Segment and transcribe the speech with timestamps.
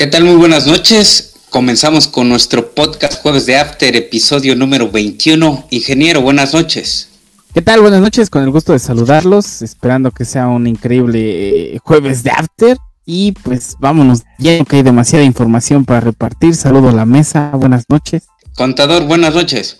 [0.00, 0.24] ¿Qué tal?
[0.24, 1.34] Muy buenas noches.
[1.50, 5.66] Comenzamos con nuestro podcast Jueves de After, episodio número 21.
[5.68, 7.10] Ingeniero, buenas noches.
[7.52, 7.82] ¿Qué tal?
[7.82, 12.30] Buenas noches, con el gusto de saludarlos, esperando que sea un increíble eh, Jueves de
[12.30, 12.78] After.
[13.04, 16.56] Y pues vámonos, ya que hay demasiada información para repartir.
[16.56, 18.26] Saludo a la mesa, buenas noches.
[18.56, 19.76] Contador, buenas noches.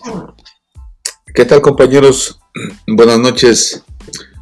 [1.33, 2.39] ¿Qué tal compañeros?
[2.85, 3.83] Buenas noches.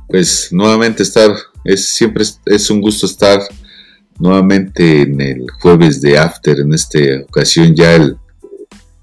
[0.10, 3.40] Pues nuevamente estar, es siempre es un gusto estar
[4.20, 8.18] nuevamente en el jueves de After, en esta ocasión ya el,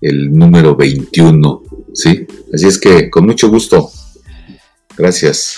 [0.00, 1.62] el número 21,
[1.94, 2.26] ¿sí?
[2.52, 3.90] Así es que con mucho gusto.
[4.96, 5.56] Gracias.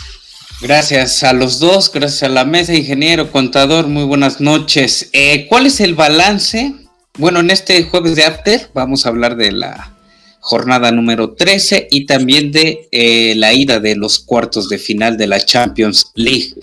[0.61, 5.09] Gracias a los dos, gracias a la mesa, ingeniero, contador, muy buenas noches.
[5.13, 6.75] Eh, ¿Cuál es el balance?
[7.17, 9.95] Bueno, en este jueves de After vamos a hablar de la
[10.41, 15.27] jornada número 13 y también de eh, la ida de los cuartos de final de
[15.29, 16.55] la Champions League.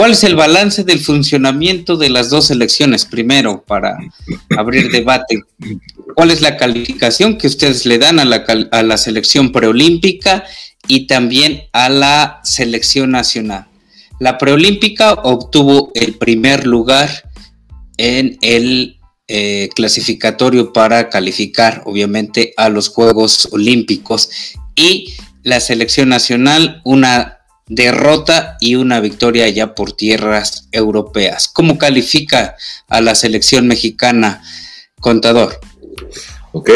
[0.00, 3.04] ¿Cuál es el balance del funcionamiento de las dos selecciones?
[3.04, 3.98] Primero, para
[4.56, 5.42] abrir debate,
[6.16, 10.42] ¿cuál es la calificación que ustedes le dan a la, a la selección preolímpica
[10.88, 13.66] y también a la selección nacional.
[14.20, 17.30] La preolímpica obtuvo el primer lugar
[17.98, 24.30] en el eh, clasificatorio para calificar, obviamente, a los Juegos Olímpicos
[24.74, 25.12] y
[25.42, 27.39] la selección nacional una
[27.70, 31.48] derrota y una victoria ya por tierras europeas.
[31.48, 32.56] ¿Cómo califica
[32.88, 34.42] a la selección mexicana,
[35.00, 35.58] contador?
[36.52, 36.70] Ok.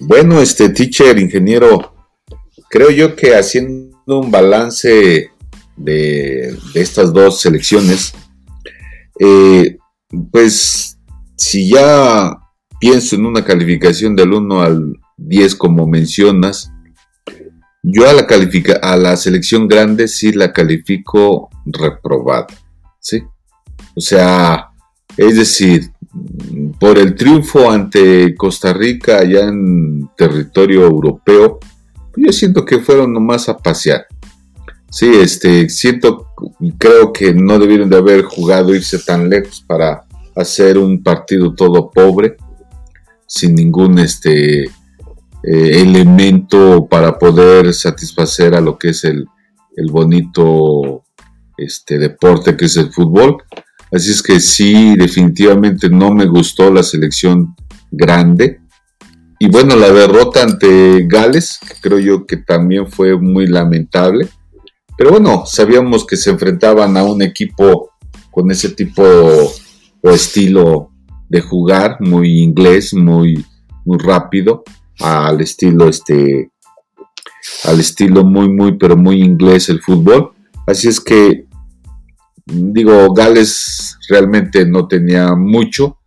[0.00, 1.94] Bueno, este teacher, ingeniero,
[2.68, 5.30] creo yo que haciendo un balance
[5.76, 8.12] de, estas dos selecciones,
[9.20, 9.78] eh,
[10.32, 10.98] pues
[11.36, 12.36] si ya
[12.80, 16.72] pienso en una calificación del 1 al 10 como mencionas,
[17.82, 22.46] yo a la, califica a la selección grande sí la califico reprobada,
[23.00, 23.22] ¿sí?
[23.94, 24.70] O sea,
[25.16, 25.90] es decir,
[26.78, 31.58] por el triunfo ante Costa Rica allá en territorio europeo,
[32.16, 34.06] yo siento que fueron nomás a pasear.
[34.90, 36.28] Sí, este, siento
[36.78, 41.90] creo que no debieron de haber jugado irse tan lejos para hacer un partido todo
[41.90, 42.36] pobre,
[43.26, 44.70] sin ningún este
[45.50, 49.24] eh, elemento para poder satisfacer a lo que es el,
[49.76, 51.04] el bonito
[51.56, 53.38] este deporte que es el fútbol.
[53.90, 57.56] Así es que sí, definitivamente no me gustó la selección
[57.90, 58.60] grande.
[59.38, 64.28] Y bueno, la derrota ante Gales, creo yo que también fue muy lamentable.
[64.98, 67.92] Pero bueno, sabíamos que se enfrentaban a un equipo
[68.30, 70.90] con ese tipo o estilo
[71.30, 73.46] de jugar, muy inglés, muy,
[73.86, 74.62] muy rápido,
[75.00, 76.50] al estilo este
[77.64, 80.32] al estilo muy muy pero muy inglés el fútbol.
[80.66, 81.46] Así es que
[82.46, 85.98] digo, Gales realmente no tenía mucho,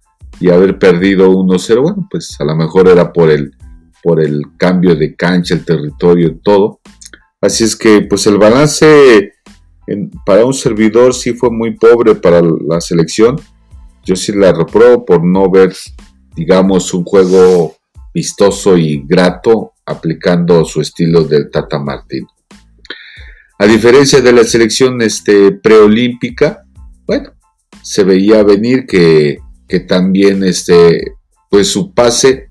[0.41, 3.55] y haber perdido 1-0, bueno, pues a lo mejor era por el,
[4.01, 6.79] por el cambio de cancha, el territorio, todo.
[7.39, 9.33] Así es que pues el balance
[10.25, 13.35] para un servidor sí fue muy pobre para la selección.
[14.03, 15.75] Yo sí la reprobo por no ver,
[16.35, 17.75] digamos, un juego
[18.13, 22.25] vistoso y grato aplicando su estilo del Tata Martín.
[23.59, 26.63] A diferencia de la selección este, preolímpica,
[27.05, 27.31] bueno,
[27.83, 29.39] se veía venir que
[29.71, 31.13] que también este,
[31.49, 32.49] pues su pase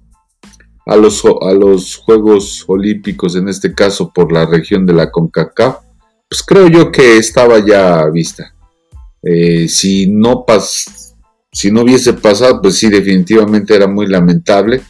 [0.86, 5.76] a los, a los Juegos Olímpicos, en este caso por la región de la CONCACAF,
[6.30, 8.54] pues creo yo que estaba ya vista.
[9.22, 11.14] Eh, si, no pas,
[11.52, 14.80] si no hubiese pasado, pues sí, definitivamente era muy lamentable,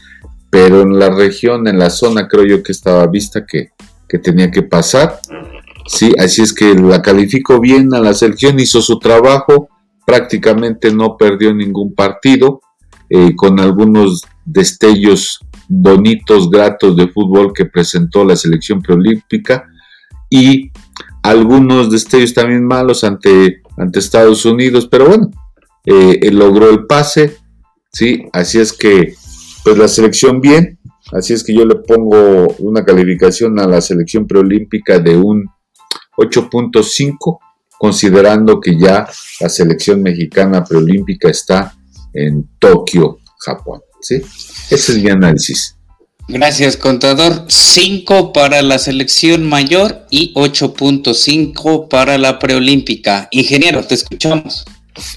[0.50, 3.70] pero en la región, en la zona, creo yo que estaba vista que,
[4.08, 5.20] que tenía que pasar.
[5.86, 9.68] Sí, así es que la calificó bien a la selección, hizo su trabajo,
[10.04, 12.60] prácticamente no perdió ningún partido,
[13.08, 19.68] eh, con algunos destellos bonitos, gratos de fútbol que presentó la selección preolímpica
[20.28, 20.70] y
[21.22, 25.30] algunos destellos también malos ante, ante Estados Unidos, pero bueno,
[25.84, 27.36] eh, él logró el pase,
[27.92, 28.26] ¿sí?
[28.32, 29.14] Así es que,
[29.64, 30.78] pues la selección bien,
[31.12, 35.46] así es que yo le pongo una calificación a la selección preolímpica de un
[36.16, 37.38] 8.5
[37.78, 39.08] considerando que ya
[39.40, 41.74] la selección mexicana preolímpica está
[42.12, 43.80] en Tokio, Japón.
[44.02, 44.16] ¿sí?
[44.70, 45.76] Ese es mi análisis.
[46.28, 47.46] Gracias, contador.
[47.48, 53.28] 5 para la selección mayor y 8.5 para la preolímpica.
[53.30, 54.64] Ingeniero, te escuchamos.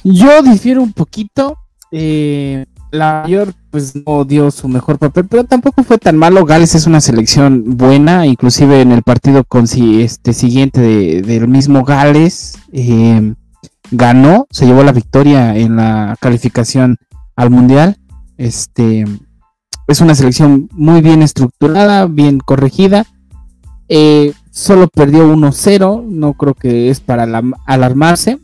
[0.05, 1.57] Yo difiero un poquito.
[1.91, 6.45] Eh, la mayor pues no dio su mejor papel, pero tampoco fue tan malo.
[6.45, 9.43] Gales es una selección buena, inclusive en el partido
[9.99, 13.33] este siguiente del mismo Gales eh,
[13.89, 16.97] ganó, se llevó la victoria en la calificación
[17.35, 17.97] al Mundial.
[18.37, 19.05] Este
[19.87, 23.07] es una selección muy bien estructurada, bien corregida.
[23.89, 27.25] Eh, solo perdió 1-0, no creo que es para
[27.65, 28.37] alarmarse.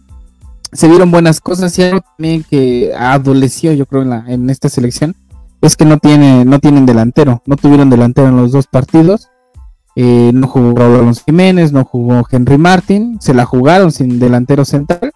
[0.71, 5.15] Se vieron buenas cosas y algo también que adoleció, yo creo, en, en esta selección
[5.61, 9.29] es que no, tiene, no tienen delantero, no tuvieron delantero en los dos partidos.
[9.95, 14.63] Eh, no jugó Raúl Alonso Jiménez, no jugó Henry Martin, se la jugaron sin delantero
[14.63, 15.11] central.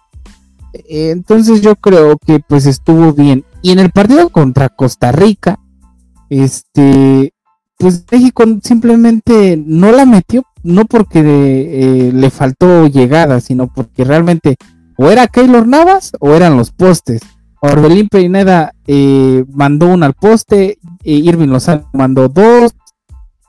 [0.72, 3.44] Eh, entonces yo creo que pues estuvo bien.
[3.62, 5.58] Y en el partido contra Costa Rica,
[6.28, 7.32] este,
[7.78, 14.56] pues México simplemente no la metió, no porque eh, le faltó llegada, sino porque realmente
[14.96, 17.22] o era Keylor Navas o eran los postes.
[17.60, 22.72] Orbelín Pineda eh, mandó uno al poste, eh, Irving Lozano mandó dos,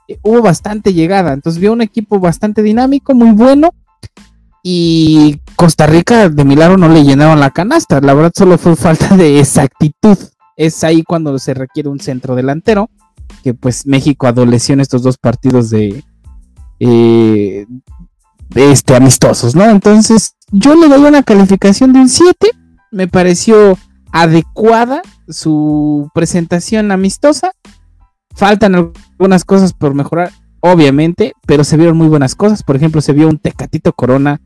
[0.08, 3.74] eh, hubo bastante llegada, entonces vio un equipo bastante dinámico, muy bueno,
[4.62, 9.16] y Costa Rica de milagro no le llenaron la canasta, la verdad solo fue falta
[9.16, 10.16] de exactitud,
[10.56, 12.88] es ahí cuando se requiere un centro delantero,
[13.42, 16.02] que pues México adoleció en estos dos partidos de,
[16.78, 17.66] de
[18.54, 19.64] este, amistosos, ¿no?
[19.64, 22.50] Entonces yo le doy una calificación de un 7,
[22.92, 23.76] me pareció
[24.12, 27.52] adecuada su presentación amistosa.
[28.34, 32.62] Faltan algunas cosas por mejorar, obviamente, pero se vieron muy buenas cosas.
[32.62, 34.40] Por ejemplo, se vio un Tecatito Corona,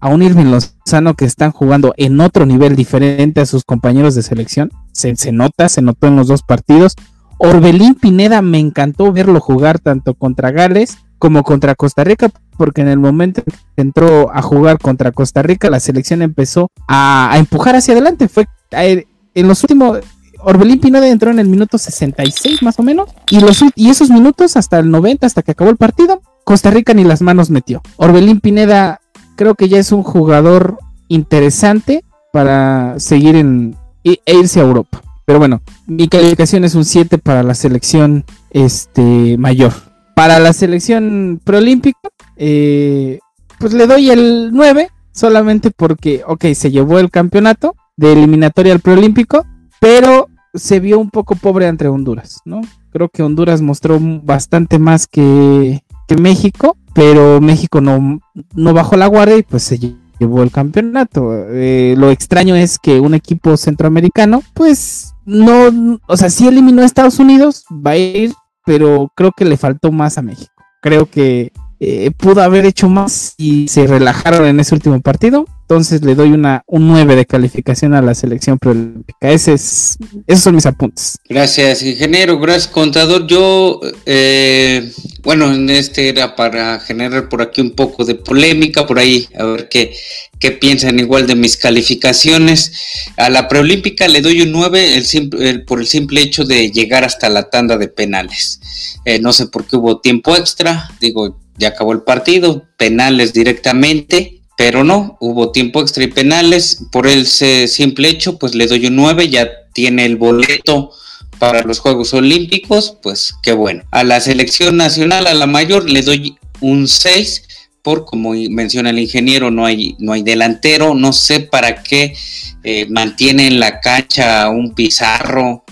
[0.00, 4.22] a un Irving Lozano que están jugando en otro nivel diferente a sus compañeros de
[4.22, 4.70] selección.
[4.92, 6.94] Se, se nota, se notó en los dos partidos.
[7.38, 12.28] Orbelín Pineda me encantó verlo jugar tanto contra Gales como contra Costa Rica,
[12.58, 17.32] porque en el momento que entró a jugar contra Costa Rica, la selección empezó a,
[17.38, 18.28] empujar hacia adelante.
[18.28, 20.00] Fue en los últimos,
[20.40, 24.58] Orbelín Pineda entró en el minuto 66 más o menos, y, los, y esos minutos
[24.58, 27.80] hasta el 90, hasta que acabó el partido, Costa Rica ni las manos metió.
[27.96, 29.00] Orbelín Pineda
[29.34, 30.76] creo que ya es un jugador
[31.08, 32.04] interesante
[32.34, 35.00] para seguir en e, irse a Europa.
[35.24, 39.72] Pero bueno, mi calificación es un 7 para la selección este, mayor.
[40.14, 43.18] Para la selección preolímpica, eh,
[43.58, 48.80] pues le doy el 9, solamente porque, ok, se llevó el campeonato, de eliminatoria al
[48.80, 49.44] preolímpico,
[49.80, 52.60] pero se vio un poco pobre ante Honduras, ¿no?
[52.92, 55.82] Creo que Honduras mostró bastante más que,
[56.20, 58.20] México, pero México no,
[58.54, 59.78] no bajó la guardia y pues se
[60.20, 61.32] llevó el campeonato.
[61.48, 66.84] Eh, lo extraño es que un equipo centroamericano, pues no, o sea, sí eliminó a
[66.84, 68.32] Estados Unidos, va a ir,
[68.64, 70.52] pero creo que le faltó más a México.
[70.80, 75.46] Creo que eh, pudo haber hecho más y se relajaron en ese último partido.
[75.64, 79.30] Entonces le doy una, un 9 de calificación a la selección preolímpica.
[79.30, 79.96] Ese es,
[80.26, 81.18] esos son mis apuntes.
[81.26, 82.38] Gracias, ingeniero.
[82.38, 83.26] Gracias, contador.
[83.26, 88.98] Yo, eh, bueno, en este era para generar por aquí un poco de polémica, por
[88.98, 89.96] ahí, a ver qué,
[90.38, 92.72] qué piensan igual de mis calificaciones.
[93.16, 95.02] A la preolímpica le doy un 9
[95.38, 98.60] el por el simple hecho de llegar hasta la tanda de penales.
[99.06, 104.42] Eh, no sé por qué hubo tiempo extra, digo, ya acabó el partido, penales directamente,
[104.56, 108.96] pero no, hubo tiempo extra y penales, por ese simple hecho, pues le doy un
[108.96, 110.92] 9, ya tiene el boleto
[111.38, 113.82] para los Juegos Olímpicos, pues qué bueno.
[113.90, 117.42] A la selección nacional, a la mayor, le doy un 6,
[117.82, 122.14] por como menciona el ingeniero, no hay, no hay delantero, no sé para qué
[122.62, 125.63] eh, mantiene en la cancha un Pizarro,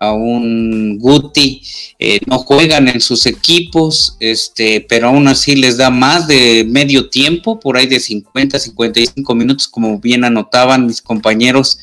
[0.00, 1.62] a un Guti,
[1.98, 7.08] eh, no juegan en sus equipos, este, pero aún así les da más de medio
[7.08, 11.78] tiempo, por ahí de 50, 55 minutos, como bien anotaban mis compañeros,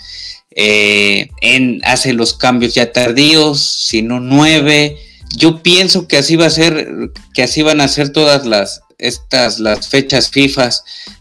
[0.52, 4.98] eh, en, hace los cambios ya tardíos, sino nueve.
[5.36, 9.60] Yo pienso que así va a ser, que así van a ser todas las estas
[9.60, 10.70] las fechas FIFA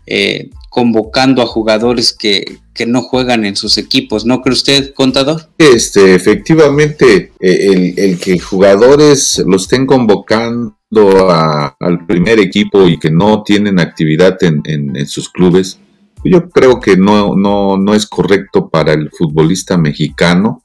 [0.06, 5.48] eh, convocando a jugadores que, no juegan en sus equipos, ¿no cree usted, contador?
[5.56, 10.74] Este, efectivamente, eh, el, que jugadores lo estén convocando
[11.30, 15.78] al primer equipo y que no tienen actividad en, en, sus clubes,
[16.24, 20.64] yo creo que no, no, no es correcto para el futbolista mexicano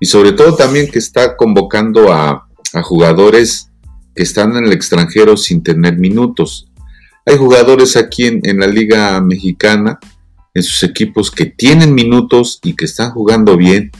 [0.00, 3.70] y sobre todo también que está convocando a, a jugadores
[4.16, 6.69] que están en el extranjero sin tener minutos.
[7.26, 9.98] Hay jugadores aquí en, la Liga Mexicana,
[10.54, 13.90] en sus equipos, que tienen minutos y que están jugando bien.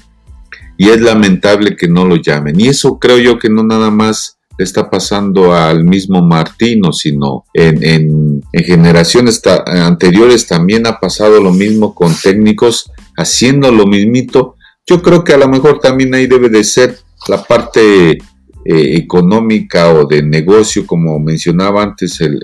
[0.76, 2.58] Y es lamentable que no lo llamen.
[2.58, 7.44] Y eso creo yo que no nada más le está pasando al mismo Martino, sino
[7.54, 14.56] en, generaciones anteriores también ha pasado lo mismo con técnicos haciendo lo mismito.
[14.86, 16.98] Yo creo que a lo mejor también ahí debe de ser
[17.28, 18.18] la parte
[18.64, 22.38] eh, económica o de negocio, como mencionaba antes el,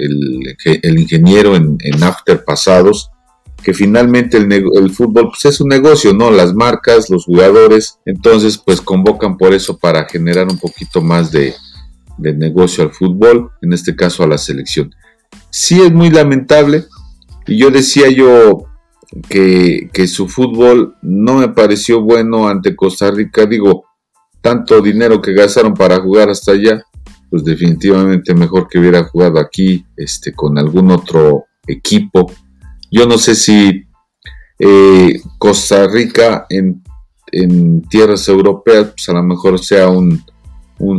[0.99, 3.11] ingeniero en, after pasados,
[3.63, 6.31] que finalmente el, el, fútbol pues es un negocio, ¿no?
[6.31, 11.55] Las marcas, los jugadores, entonces pues convocan por eso para generar un poquito más de,
[12.17, 14.95] de negocio al fútbol, en este caso a la selección.
[15.51, 16.85] Sí es muy lamentable,
[17.47, 18.65] y yo decía yo
[19.29, 23.86] que, que su fútbol no me pareció bueno ante Costa Rica, digo,
[24.47, 26.81] tanto dinero que gastaron para jugar hasta allá,
[27.29, 32.33] pues definitivamente mejor que hubiera jugado aquí este, con algún otro equipo.
[32.89, 33.85] Yo no sé si
[34.61, 36.81] eh, Costa Rica en,
[37.91, 40.23] tierras europeas, pues a lo mejor sea un,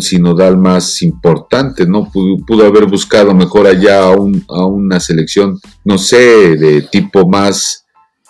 [0.01, 2.12] sinodal más importante, ¿no?
[2.12, 7.86] Pudo, haber buscado mejor allá a, una selección, no sé, de tipo más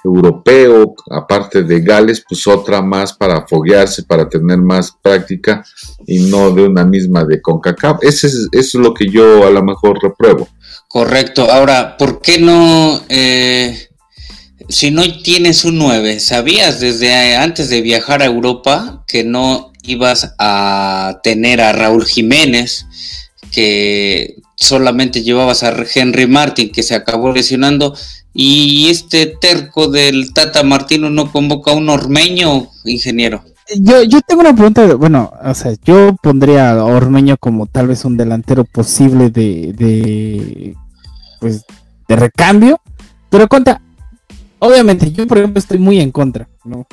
[0.07, 5.63] europeo, aparte de Gales, pues otra más para foguearse, para tener más práctica
[6.05, 7.99] y no de una misma de CONCACAF.
[8.01, 10.47] Es, eso es lo que yo a lo mejor repruebo.
[10.87, 11.51] Correcto.
[11.51, 13.89] Ahora, ¿por qué no, eh,
[14.69, 20.33] si no tienes un 9, sabías desde antes de viajar a Europa que no ibas
[20.39, 22.85] a tener a Raúl Jiménez,
[23.51, 27.95] que solamente llevabas a Henry Martin, que se acabó lesionando,
[28.33, 33.43] y este terco del Tata Martino no convoca a un ormeño, ingeniero.
[33.75, 38.03] Yo, yo tengo una pregunta, bueno, o sea, yo pondría a Ormeño como tal vez
[38.05, 40.75] un delantero posible de, de
[41.39, 41.65] pues,
[42.07, 42.79] de recambio,
[43.29, 43.81] pero contra,
[44.59, 46.87] obviamente, yo por ejemplo estoy muy en contra, ¿no?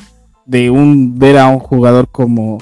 [0.45, 2.57] De un, ver a un jugador como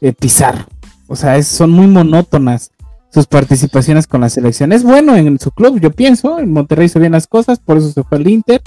[0.00, 0.64] eh, Pizarro,
[1.06, 2.72] o sea, son muy monótonas
[3.12, 4.72] sus participaciones con la selección.
[4.72, 6.38] Es bueno en su club, yo pienso.
[6.38, 8.62] En Monterrey hizo bien las cosas, por eso se fue al Inter.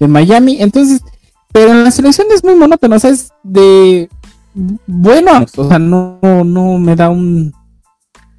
[0.00, 0.60] En Miami.
[0.60, 1.02] Entonces,
[1.52, 2.96] pero en la selección es muy monótono.
[2.96, 4.08] O sea, es de
[4.86, 5.44] bueno.
[5.56, 7.52] O sea, no, no me da un,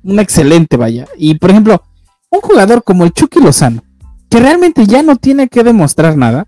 [0.03, 1.07] un excelente, vaya.
[1.17, 1.83] Y por ejemplo,
[2.29, 3.83] un jugador como el Chucky Lozano,
[4.29, 6.47] que realmente ya no tiene que demostrar nada,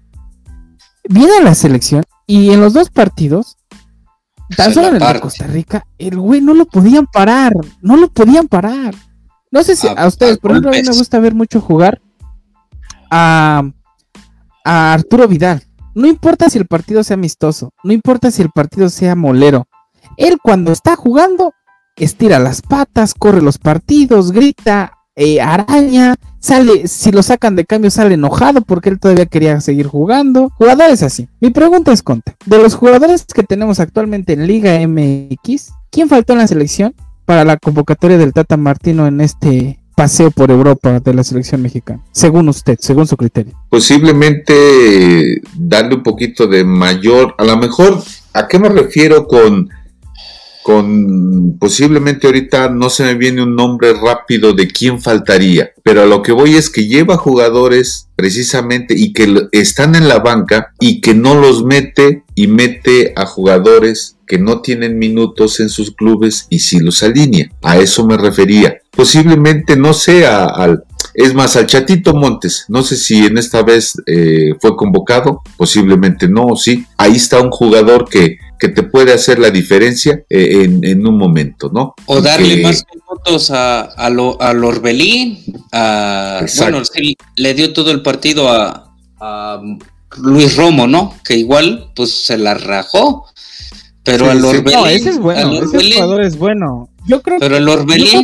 [1.07, 3.56] viene a la selección y en los dos partidos
[4.55, 8.07] Tan solo en el de Costa Rica, el güey no lo podían parar, no lo
[8.09, 8.95] podían parar.
[9.51, 12.01] No sé si a, ustedes, por ejemplo, a mí me gusta ver mucho jugar
[13.09, 13.63] a,
[14.63, 15.63] a Arturo Vidal.
[15.95, 19.67] No importa si el partido sea amistoso, no importa si el partido sea molero.
[20.15, 21.53] Él cuando está jugando,
[21.95, 27.89] estira las patas, corre los partidos, grita, eh, araña, sale, si lo sacan de cambio
[27.89, 30.51] sale enojado porque él todavía quería seguir jugando.
[30.57, 31.27] Jugadores así.
[31.41, 36.33] Mi pregunta es, Conte, de los jugadores que tenemos actualmente en Liga MX, ¿quién faltó
[36.33, 36.93] en la selección
[37.25, 42.03] para la convocatoria del Tata Martino en este paseo por Europa de la selección mexicana?
[42.11, 43.59] Según usted, según su criterio.
[43.69, 49.67] Posiblemente darle un poquito de mayor, a lo mejor, ¿a qué me refiero con
[50.67, 56.05] con posiblemente ahorita no se me viene un nombre rápido de quién faltaría, pero a
[56.05, 60.99] lo que voy es que lleva jugadores precisamente y que están en la banca y
[60.99, 66.47] que no los mete y mete a jugadores que no tienen minutos en sus clubes
[66.49, 67.49] y si los alinea.
[67.61, 68.79] A eso me refería.
[68.91, 70.83] Posiblemente no sea al...
[71.13, 76.27] Es más, al Chatito Montes, no sé si en esta vez eh, fue convocado, posiblemente
[76.27, 76.85] no, sí.
[76.97, 81.69] Ahí está un jugador que que te puede hacer la diferencia eh, en, un momento,
[81.73, 81.95] ¿no?
[82.05, 86.81] O darle más minutos a, a, lo, a Lorbelín, a, bueno,
[87.35, 89.61] le dio todo el partido a, a,
[90.17, 91.15] Luis Romo, ¿no?
[91.23, 93.25] Que igual, pues se la rajó,
[94.03, 94.79] pero a Lorbelín...
[94.79, 96.89] No, ese es bueno, ese jugador es bueno.
[97.07, 97.65] Yo creo, Pero el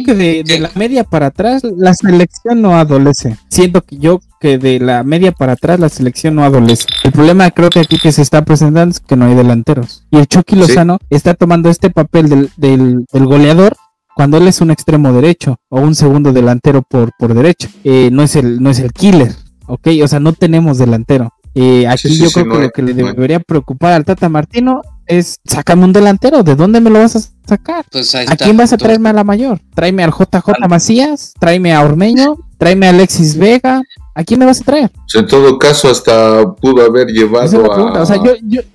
[0.05, 3.37] que, de, la media para atrás la selección no adolece.
[3.49, 6.85] Siento que yo que de la media para atrás la selección no adolece.
[7.05, 10.03] El problema creo que aquí que se está presentando es que no hay delanteros.
[10.11, 13.77] Y el Chucky Lozano está tomando este papel del, del, goleador
[14.15, 17.69] cuando él es un extremo derecho o un segundo delantero por, por derecha.
[17.85, 19.33] Eh, no, es el, no es el killer,
[19.65, 19.87] ¿ok?
[20.03, 21.29] O sea, no tenemos delantero.
[21.55, 25.85] Eh, aquí yo creo que lo que le debería preocupar al Tata Martino es sácame
[25.85, 27.85] un delantero, ¿de dónde me lo vas a sacar?
[27.91, 29.59] Pues ¿A quién vas a traerme a la mayor?
[29.75, 33.81] Tráeme al JJ Macías, tráeme a Ormeño, tráeme a Alexis Vega,
[34.15, 34.91] ¿a quién me vas a traer?
[34.91, 38.03] Pues en todo caso, hasta pudo haber llevado a,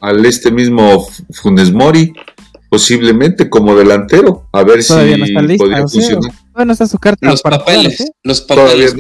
[0.01, 2.13] al este mismo Funes Mori,
[2.69, 4.93] posiblemente como delantero, a ver si
[5.57, 6.33] podría funcionar.
[6.53, 8.11] Bueno, está su carta los papeles, ¿eh?
[8.23, 8.95] los papeles,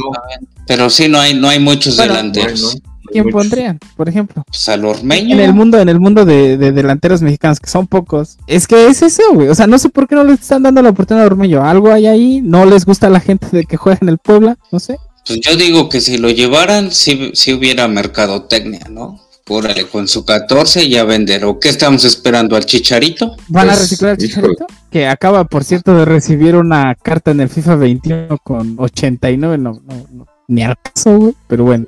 [0.67, 2.79] pero sí no hay no hay muchos delanteros.
[3.11, 4.43] ¿Quién pondrían, por ejemplo?
[4.47, 5.35] Pues al Ormeño.
[5.35, 8.39] En el mundo, en el mundo de, delanteros mexicanos, que son pocos.
[8.47, 9.49] Es que es eso, güey.
[9.49, 11.65] O sea, no sé por qué no le están dando la oportunidad a Ormeño.
[11.65, 14.59] Algo hay ahí, no les gusta a la gente de que juega en el Puebla,
[14.71, 14.97] no sé.
[15.27, 19.21] Pues yo digo que si lo llevaran, si, si hubiera mercadotecnia, ¿no?
[19.51, 21.45] Órale, con su 14 ya vender.
[21.45, 23.35] ¿O qué estamos esperando al Chicharito?
[23.49, 24.67] ¿Van a pues, reciclar al Chicharito?
[24.91, 29.57] Que acaba, por cierto, de recibir una carta en el FIFA 21 con 89.
[29.57, 31.35] No, no, no ni al caso, güey.
[31.47, 31.87] Pero bueno.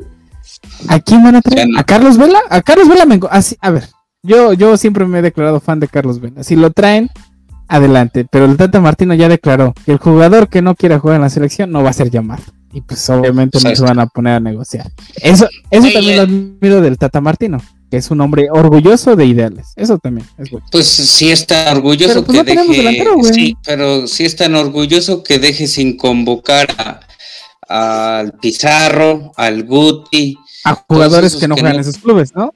[0.88, 1.68] ¿A quién van a traer?
[1.76, 2.40] ¿A Carlos Vela?
[2.48, 3.20] A Carlos Vela me...
[3.30, 3.88] Así, a ver,
[4.22, 6.42] yo, yo siempre me he declarado fan de Carlos Vela.
[6.42, 7.10] Si lo traen,
[7.70, 8.26] adelante.
[8.30, 11.30] Pero el Tata Martino ya declaró que el jugador que no quiera jugar en la
[11.30, 12.42] selección no va a ser llamado.
[12.72, 14.90] Y pues obviamente no se van a poner a negociar.
[15.16, 17.58] Eso, eso también lo admiro del Tata Martino,
[17.90, 19.72] que es un hombre orgulloso de ideales.
[19.74, 20.66] Eso también es bueno.
[20.70, 23.32] Pues sí está orgulloso pues, que deje.
[23.32, 27.00] Sí, pero sí es tan orgulloso que deje sin convocar
[27.68, 32.54] al Pizarro, al Guti, a jugadores que no juegan en esos clubes, ¿no?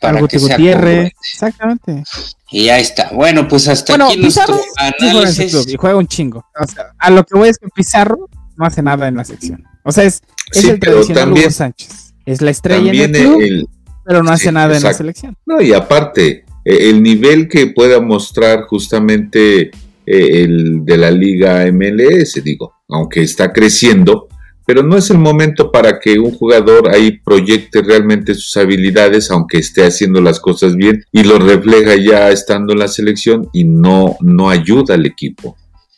[0.00, 2.02] Para que Gutiérrez, exactamente.
[2.50, 3.10] Y ahí está.
[3.12, 5.66] Bueno, pues hasta aquí nuestro análisis.
[5.68, 6.44] y juega un chingo.
[6.60, 9.64] O sea, a lo que voy es que Pizarro no hace nada en la sección.
[9.84, 12.14] O sea, es, es el tradicional también, Hugo Sánchez.
[12.24, 13.68] Es la estrella en el club,
[14.04, 15.36] pero no hace nada en la selección.
[15.46, 19.70] No, y aparte, e, el nivel que pueda mostrar justamente
[20.06, 24.28] e, el de la liga MLS, digo, aunque está creciendo,
[24.66, 29.58] pero no es el momento para que un jugador ahí proyecte realmente sus habilidades, aunque
[29.58, 34.16] esté haciendo las cosas bien, y lo refleja ya estando en la selección y no,
[34.20, 35.56] no ayuda al equipo.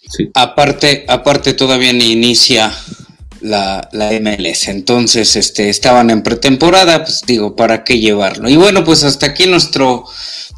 [0.09, 0.31] Sí.
[0.35, 2.73] Aparte, aparte todavía ni inicia
[3.41, 4.69] la, la, MLS.
[4.69, 8.49] Entonces, este, estaban en pretemporada, pues digo, ¿para qué llevarlo?
[8.49, 10.05] Y bueno, pues hasta aquí nuestro,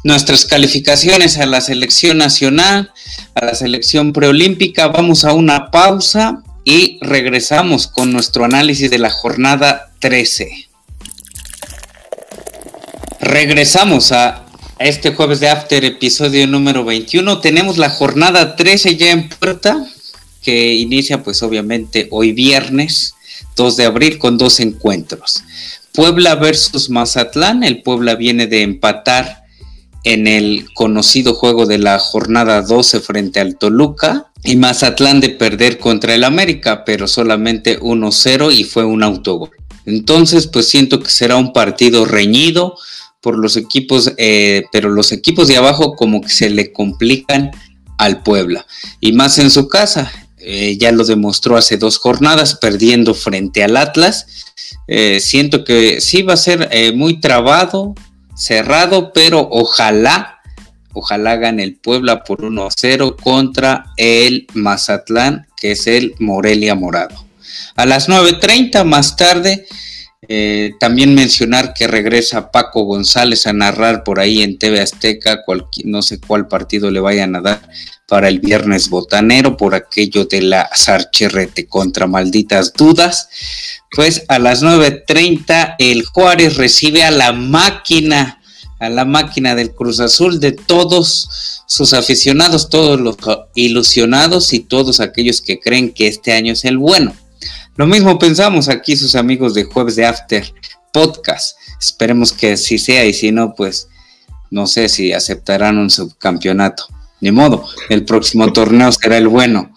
[0.03, 2.91] nuestras calificaciones a la selección nacional,
[3.35, 4.87] a la selección preolímpica.
[4.87, 10.67] Vamos a una pausa y regresamos con nuestro análisis de la jornada 13.
[13.21, 14.45] Regresamos a
[14.77, 17.39] este jueves de After, episodio número 21.
[17.39, 19.81] Tenemos la jornada 13 ya en puerta,
[20.41, 23.15] que inicia pues obviamente hoy viernes
[23.55, 25.45] 2 de abril con dos encuentros.
[25.93, 27.63] Puebla versus Mazatlán.
[27.63, 29.45] El Puebla viene de empatar
[30.03, 35.77] en el conocido juego de la jornada 12 frente al Toluca y Mazatlán de perder
[35.77, 39.49] contra el América, pero solamente 1-0 y fue un autogol.
[39.85, 42.77] Entonces, pues siento que será un partido reñido
[43.19, 47.51] por los equipos, eh, pero los equipos de abajo como que se le complican
[47.97, 48.65] al Puebla.
[49.01, 53.75] Y más en su casa, eh, ya lo demostró hace dos jornadas, perdiendo frente al
[53.75, 54.27] Atlas.
[54.87, 57.95] Eh, siento que sí va a ser muy trabado,
[58.33, 60.36] cerrado, pero ojalá
[60.97, 67.25] Ojalá gane el Puebla por 1-0 contra el Mazatlán, que es el Morelia Morado.
[67.75, 69.67] A las 9.30 más tarde,
[70.27, 75.43] eh, también mencionar que regresa Paco González a narrar por ahí en TV Azteca,
[75.83, 77.69] no sé cuál partido le vayan a dar
[78.07, 83.29] para el viernes botanero por aquello de la Sarcherrete contra malditas dudas.
[83.91, 88.36] Pues a las 9.30 el Juárez recibe a la máquina
[88.79, 93.17] a la máquina del Cruz Azul de todos sus aficionados, todos los
[93.55, 97.15] ilusionados y todos aquellos que creen que este año es el bueno.
[97.75, 100.53] Lo mismo pensamos aquí sus amigos de Jueves de After
[100.91, 101.57] Podcast.
[101.79, 103.87] Esperemos que así sea y si no, pues
[104.49, 106.87] no sé si aceptarán un subcampeonato.
[107.19, 109.73] Ni modo, el próximo torneo será el bueno.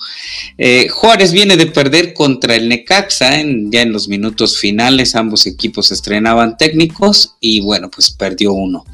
[0.59, 5.15] Eh, Juárez viene de perder contra el Necaxa en, ya en los minutos finales.
[5.15, 8.85] Ambos equipos estrenaban técnicos y bueno, pues perdió uno.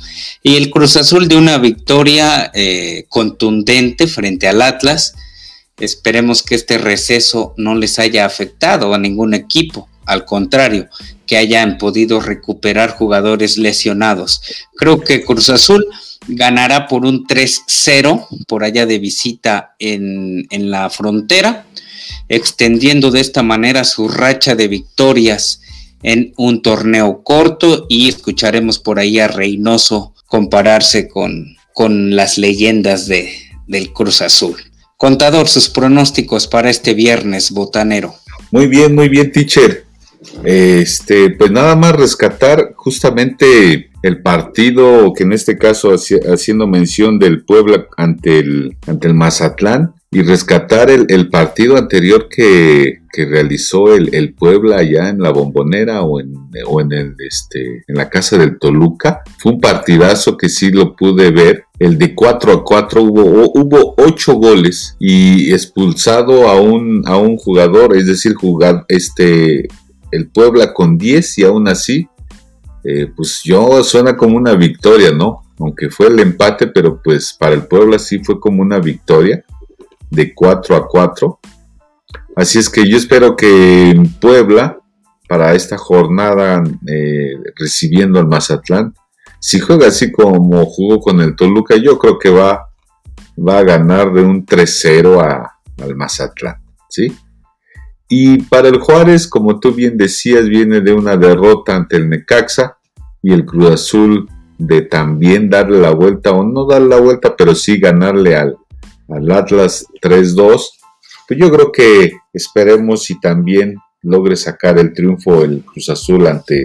[0.42, 5.14] Y el Cruz Azul de una victoria eh, contundente frente al Atlas.
[5.78, 9.88] Esperemos que este receso no les haya afectado a ningún equipo.
[10.06, 10.88] Al contrario,
[11.26, 14.40] que hayan podido recuperar jugadores lesionados.
[14.76, 15.84] Creo que Cruz Azul
[16.28, 21.66] ganará por un 3-0 por allá de visita en, la frontera,
[22.28, 25.60] extendiendo de esta manera su racha de victorias
[26.02, 33.06] en un torneo corto y escucharemos por ahí a Reynoso compararse con, con las leyendas
[33.06, 33.32] de,
[33.66, 34.56] del Cruz Azul.
[34.96, 38.14] Contador, sus pronósticos para este viernes botanero.
[38.50, 39.85] Muy bien, muy bien, teacher.
[40.44, 47.44] Este, pues nada más rescatar justamente el partido, que en este caso haciendo mención del
[47.44, 54.78] Puebla ante el, ante el Mazatlán, y rescatar el, partido anterior que, realizó el, Puebla
[54.78, 56.32] allá en la Bombonera o en,
[56.66, 59.22] o en, el, este, en la casa del Toluca.
[59.38, 61.64] Fue un partidazo que sí lo pude ver.
[61.78, 67.36] El de 4 a 4 hubo, hubo 8 goles y expulsado a un, a un
[67.36, 69.68] jugador, es decir, jugar, este,
[70.16, 72.08] el Puebla con 10 y aún así
[72.88, 75.42] eh, pues yo suena como una victoria, ¿no?
[75.58, 79.44] Aunque fue el empate, pero pues para el Puebla sí fue como una victoria
[80.08, 81.40] de 4 a 4.
[82.36, 84.78] Así es que yo espero que en Puebla,
[85.28, 88.94] para esta jornada eh, recibiendo al Mazatlán,
[89.40, 92.68] si juega así como jugó con el Toluca, yo creo que va,
[93.36, 95.50] va a ganar de un 3-0
[95.82, 97.12] al Mazatlán, ¿sí?
[98.08, 102.78] Y para el Juárez, como tú bien decías, viene de una derrota ante el Necaxa
[103.22, 107.54] y el Cruz Azul de también darle la vuelta, o no darle la vuelta, pero
[107.54, 108.56] sí ganarle al,
[109.08, 110.62] al Atlas 3-2.
[111.28, 116.64] Pues yo creo que esperemos si también logre sacar el triunfo el Cruz Azul ante,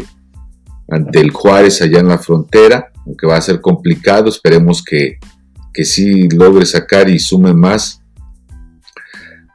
[0.88, 5.17] ante el Juárez allá en la frontera, aunque va a ser complicado, esperemos que,
[5.73, 8.00] que sí logre sacar y sume más,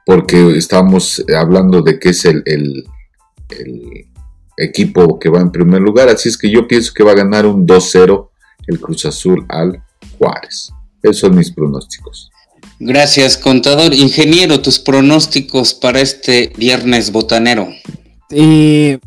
[0.06, 2.86] porque estamos hablando de que es el, el,
[3.50, 4.06] el
[4.56, 7.44] equipo que va en primer lugar, así es que yo pienso que va a ganar
[7.44, 8.28] un 2-0
[8.68, 9.82] el Cruz Azul al
[10.18, 10.70] Juárez.
[11.02, 12.30] Esos son mis pronósticos.
[12.78, 13.92] Gracias, contador.
[13.94, 17.68] Ingeniero, tus pronósticos para este viernes botanero.
[18.30, 18.98] Y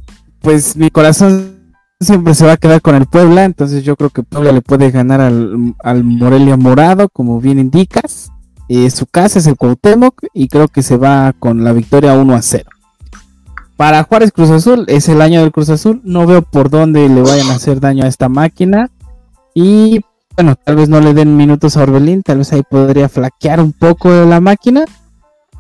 [0.42, 4.24] pues mi corazón siempre se va a quedar con el Puebla, entonces yo creo que
[4.24, 8.32] Puebla le puede ganar al, Morelia Morado, como bien indicas.
[8.70, 12.36] Eh, su casa es el Cuauhtémoc y creo que se va con la victoria 1
[12.36, 12.70] a 0.
[13.76, 17.22] Para Juárez Cruz Azul es el año del Cruz Azul, no veo por dónde le
[17.22, 18.92] vayan a hacer daño a esta máquina.
[19.56, 20.02] Y
[20.36, 23.74] bueno, tal vez no le den minutos a Orbelín, tal vez ahí podría flaquear un
[23.74, 24.86] poco la máquina,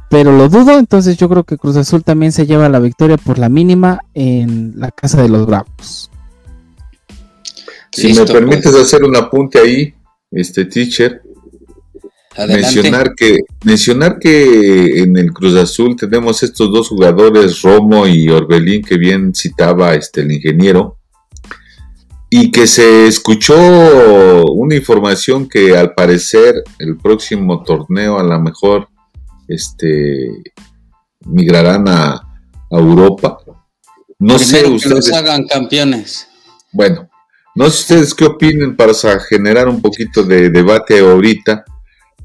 [0.10, 3.40] pero lo dudo, entonces yo creo que Cruz Azul también se lleva la victoria por
[3.40, 6.12] la mínima en la casa de los Bravos.
[7.92, 8.84] Si me permites pues.
[8.84, 9.94] hacer un apunte ahí,
[10.32, 11.22] este teacher,
[12.48, 18.84] mencionar que mencionar que en el Cruz Azul tenemos estos dos jugadores Romo y Orbelín
[18.84, 21.00] que bien citaba este el ingeniero
[22.30, 23.56] y que se escuchó
[24.54, 28.88] una información que al parecer el próximo torneo a lo mejor
[29.48, 30.30] este
[31.26, 32.26] migrarán a,
[32.72, 33.40] Europa.
[34.20, 36.28] No sé ustedes que hagan campeones.
[36.72, 37.10] Bueno,
[37.56, 38.94] no sé ustedes qué opinen para
[39.28, 41.66] generar un poquito de debate ahorita,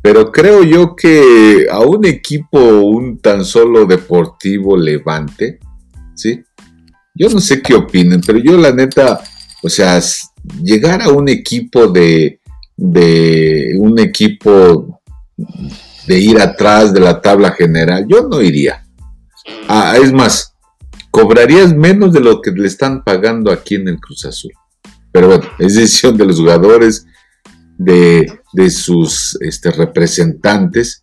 [0.05, 5.59] pero creo yo que a un equipo un tan solo deportivo levante,
[6.15, 6.45] ¿sí?
[7.15, 9.23] Yo no sé qué opinen, pero yo la neta
[9.65, 9.99] o sea,
[10.63, 12.39] llegar a un equipo de,
[12.77, 15.01] de un equipo
[16.07, 18.87] de ir atrás de la tabla general, yo no iría.
[19.67, 20.55] Ah, es más,
[21.11, 24.53] cobrarías menos de lo que le están pagando aquí en el Cruz Azul.
[25.11, 27.07] Pero bueno, es decisión de los jugadores,
[27.79, 31.03] de, de sus este, representantes.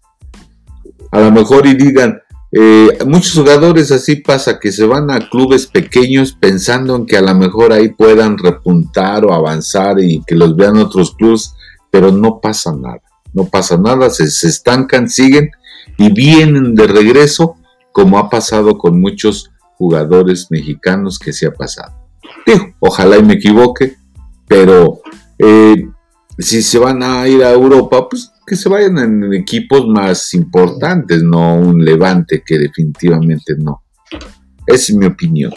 [1.12, 2.21] A lo mejor y digan,
[2.53, 7.21] eh, muchos jugadores así pasa que se van a clubes pequeños pensando en que a
[7.21, 11.53] lo mejor ahí puedan repuntar o avanzar y que los vean otros clubes,
[11.89, 13.01] pero no pasa nada,
[13.34, 15.51] no pasa nada, se, estancan, siguen
[15.97, 17.55] y vienen de regreso
[17.93, 21.93] como ha pasado con muchos jugadores mexicanos que se ha pasado.
[22.79, 23.95] ojalá y me equivoque,
[24.47, 24.99] pero
[25.39, 25.86] eh,
[26.37, 31.23] si se van a ir a Europa, pues que se vayan en equipos más importantes,
[31.23, 33.83] no un levante que definitivamente no.
[34.67, 35.53] Esa es mi opinión.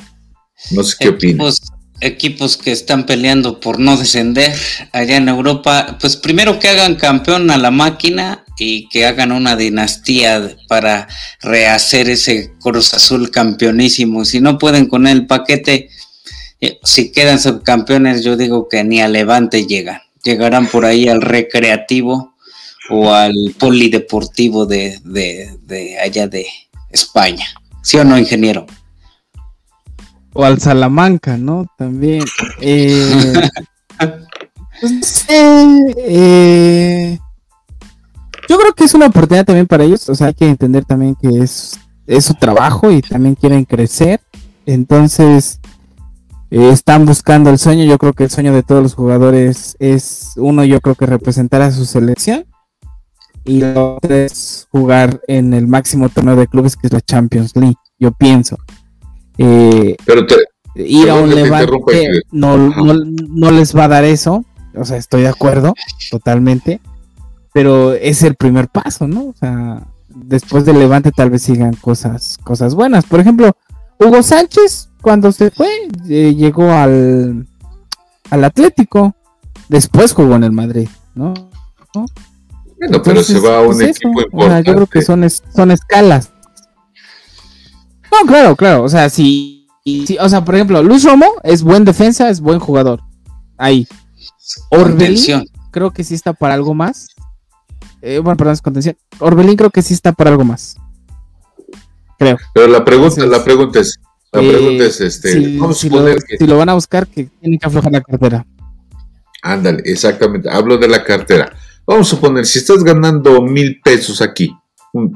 [0.71, 1.61] No sé qué opinas.
[2.01, 4.53] Equipos que están peleando por no descender
[4.93, 9.57] allá en Europa, pues primero que hagan campeón a la máquina y que hagan una
[9.57, 11.09] dinastía para
[11.41, 14.25] rehacer ese Cruz Azul campeonísimo.
[14.25, 15.89] Si no pueden con el paquete,
[16.61, 20.01] eh, si quedan subcampeones, yo digo que ni a Levante llegan.
[20.25, 22.35] Llegarán por ahí al recreativo
[22.91, 26.47] o al polideportivo de, de, allá de
[26.91, 27.47] España.
[27.83, 28.67] ¿Sí o no, ingeniero?
[30.33, 31.67] O al Salamanca, ¿no?
[31.77, 32.25] También.
[32.61, 33.49] Eh,
[34.81, 37.19] pues, eh,
[38.49, 40.09] yo creo que es una oportunidad también para ellos.
[40.09, 44.21] O sea, hay que entender también que es, es su trabajo y también quieren crecer.
[44.67, 45.61] Entonces,
[46.55, 47.85] eh, están buscando el sueño.
[47.85, 51.63] Yo creo que el sueño de todos los jugadores es uno, yo creo que representar
[51.63, 52.47] a su selección
[53.45, 57.75] y lo es jugar en el máximo torneo de clubes que es la Champions League,
[57.99, 58.57] yo pienso.
[59.37, 60.25] Eh, pero
[60.77, 64.45] ir a un levante no, no, les va a dar eso,
[64.77, 65.75] o sea, estoy de acuerdo
[66.09, 66.81] totalmente,
[67.53, 69.25] pero es el primer paso, ¿no?
[69.27, 73.07] O sea, después del levante tal vez sigan cosas, cosas buenas.
[73.07, 73.57] Por ejemplo,
[73.99, 75.69] Hugo Sánchez, cuando se fue,
[76.09, 77.47] eh, llegó al,
[78.31, 79.15] al Atlético,
[79.69, 81.35] después jugó en el Madrid, ¿no?
[81.95, 82.07] ¿No?
[82.79, 84.69] Bueno, pero se va a un equipo importante.
[84.69, 86.31] yo creo que son, son escalas.
[88.11, 88.85] No, claro, claro.
[88.85, 89.67] O sea, si,
[90.21, 93.01] o sea, por ejemplo, Luis Romo es buen defensa, es buen jugador.
[93.57, 93.87] Ahí.
[94.71, 97.09] Orbelín creo que sí está para algo más.
[98.03, 98.97] Eh, bueno, perdón, es contención.
[99.19, 100.77] Orbelín creo que sí está para algo más.
[102.19, 102.39] Creo.
[102.55, 104.01] Pero la pregunta, la pregunta es,
[104.33, 106.05] la eh, pregunta es, este, si, si, lo,
[106.39, 108.47] si lo van a buscar, que tienen que aflojar la cartera.
[109.43, 110.49] Ándale, exactamente.
[110.51, 111.53] Hablo de la cartera.
[111.87, 114.57] Vamos a suponer, si estás ganando mil pesos aquí,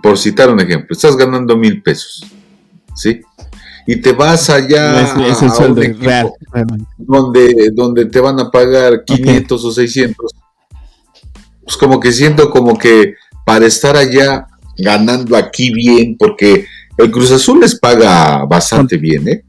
[0.02, 2.26] por citar un ejemplo, estás ganando mil pesos,
[2.94, 3.20] ¿sí?
[3.86, 6.30] Y te vas allá es, el sueldo real,
[6.98, 10.32] donde, donde te van a pagar 500 o 600.
[11.62, 13.14] Pues como que siento como que
[13.46, 16.66] para estar allá ganando aquí bien, porque
[16.98, 19.44] el Cruz Azul les paga bastante bien, ¿eh?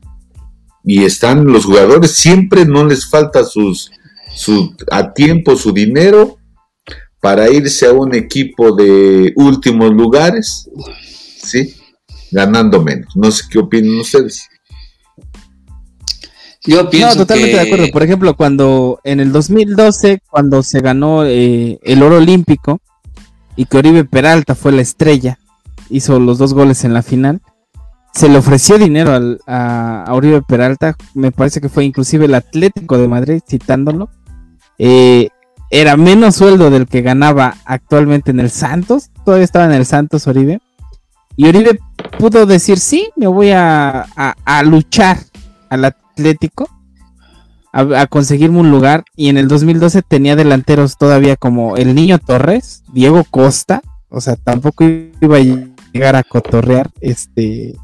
[0.83, 3.91] Y están los jugadores, siempre no les falta sus,
[4.33, 6.37] su, a tiempo su dinero
[7.19, 10.69] para irse a un equipo de últimos lugares,
[11.43, 11.75] ¿sí?
[12.31, 13.15] Ganando menos.
[13.15, 14.47] No sé qué opinan ustedes.
[16.65, 17.87] Yo pienso no, totalmente de acuerdo.
[17.91, 22.79] Por ejemplo, cuando en el 2012, cuando se ganó eh, el oro olímpico
[23.55, 25.39] y que Oribe Peralta fue la estrella,
[25.89, 27.41] hizo los dos goles en la final,
[28.13, 32.97] se le ofreció dinero a, a, Oribe Peralta, me parece que fue inclusive el Atlético
[32.97, 34.09] de Madrid, citándolo.
[34.77, 35.29] Eh,
[35.69, 40.27] era menos sueldo del que ganaba actualmente en el Santos, todavía estaba en el Santos
[40.27, 40.59] Oribe.
[41.35, 41.79] Y Oribe
[42.17, 45.19] pudo decir, sí, me voy a, a, luchar
[45.69, 46.67] al Atlético,
[47.71, 49.05] a, conseguirme un lugar.
[49.15, 54.35] Y en el 2012 tenía delanteros todavía como el Niño Torres, Diego Costa, o sea,
[54.35, 55.39] tampoco iba a
[55.91, 57.75] llegar a cotorrear este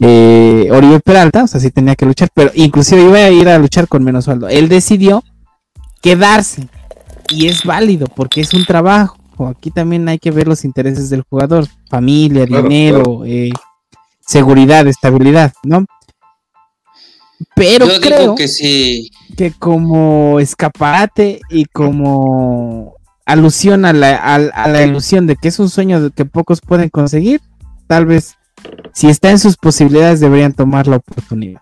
[0.00, 3.58] eh, Oribe Peralta, o sea, sí tenía que luchar, pero inclusive iba a ir a
[3.58, 4.48] luchar con menos sueldo.
[4.48, 5.24] Él decidió
[6.00, 6.68] quedarse
[7.30, 9.16] y es válido porque es un trabajo.
[9.46, 13.50] Aquí también hay que ver los intereses del jugador, familia, dinero, Eh,
[14.20, 15.86] seguridad, estabilidad, ¿no?
[17.54, 19.10] Pero creo que, sí.
[19.36, 22.97] que como escaparate y como
[23.28, 27.42] alusión a la, a la ilusión de que es un sueño que pocos pueden conseguir,
[27.86, 28.36] tal vez
[28.94, 31.60] si está en sus posibilidades deberían tomar la oportunidad.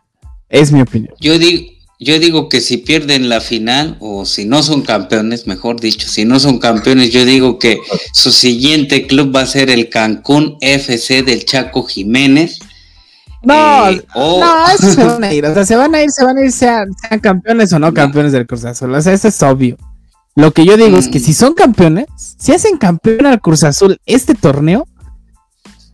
[0.49, 1.13] Es mi opinión.
[1.21, 1.65] Yo digo,
[1.99, 6.25] yo digo que si pierden la final o si no son campeones, mejor dicho, si
[6.25, 7.81] no son campeones, yo digo que
[8.13, 12.61] su siguiente club va a ser el Cancún FC del Chaco Jiménez.
[13.43, 16.39] No, eh, no, se van a ir, o sea, se van a ir, se van
[16.39, 16.89] a ir, sean,
[17.21, 19.77] campeones o no, campeones del Cruz Azul, o sea, eso es obvio.
[20.37, 21.23] Lo que yo digo es que mm.
[21.23, 24.87] si son campeones, si hacen campeón al Cruz Azul este torneo,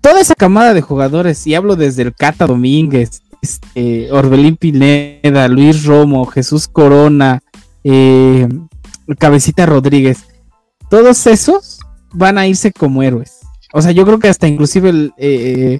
[0.00, 5.84] toda esa camada de jugadores, y hablo desde el Cata Domínguez, este, Orbelín Pineda, Luis
[5.84, 7.40] Romo, Jesús Corona,
[7.84, 8.48] eh,
[9.18, 10.24] Cabecita Rodríguez,
[10.90, 11.78] todos esos
[12.12, 13.38] van a irse como héroes.
[13.72, 15.78] O sea, yo creo que hasta inclusive eh,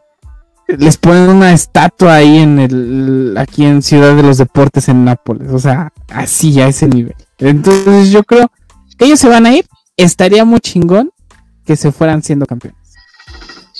[0.68, 5.50] les ponen una estatua ahí en el aquí en Ciudad de los Deportes en Nápoles.
[5.50, 7.16] O sea, así a ese nivel.
[7.38, 8.50] Entonces yo creo
[8.98, 9.66] que ellos se van a ir.
[9.96, 11.10] Estaría muy chingón
[11.64, 12.78] que se fueran siendo campeones.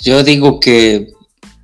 [0.01, 1.07] Yo digo que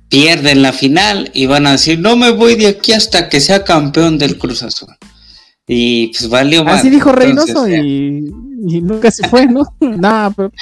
[0.08, 3.64] pierden la final y van a decir, no me voy de aquí hasta que sea
[3.64, 4.88] campeón del Cruz Azul.
[5.66, 6.80] Y pues valió más.
[6.80, 8.32] Así dijo Reynoso y,
[8.82, 9.62] nunca se fue, ¿no?
[9.80, 10.52] Nada, pero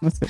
[0.00, 0.26] no sé,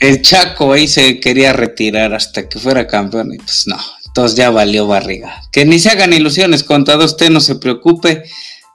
[0.00, 4.50] El Chaco ahí se quería retirar hasta que fuera campeón y pues no, entonces ya
[4.50, 5.40] valió barriga.
[5.50, 8.24] Que ni se hagan ilusiones, contado usted no se preocupe,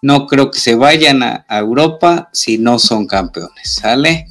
[0.02, 4.28] no creo que se vayan a, Europa si no son campeones, ¿sale?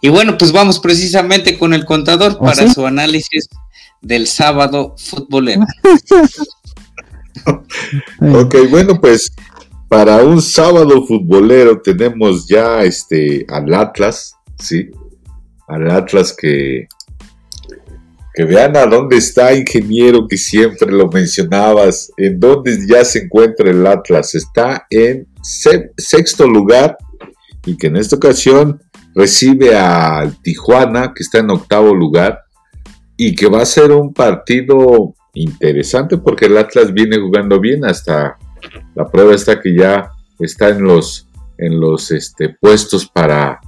[0.00, 3.48] Y bueno, pues vamos precisamente con el contador ¿Oh, para su análisis
[4.02, 5.64] del sábado futbolero.
[8.20, 9.32] ok, bueno, pues
[9.88, 14.90] para un sábado futbolero tenemos ya este al Atlas, ¿sí?
[15.68, 16.88] Al Atlas que
[18.36, 23.70] que vean a dónde está ingeniero que siempre lo mencionabas, en dónde ya se encuentra
[23.70, 26.98] el Atlas, está en sexto lugar
[27.64, 28.78] y que en esta ocasión
[29.14, 32.40] recibe al Tijuana que está en octavo lugar
[33.16, 38.36] y que va a ser un partido interesante porque el Atlas viene jugando bien hasta
[38.94, 43.60] la prueba está que ya está en los en los este, puestos para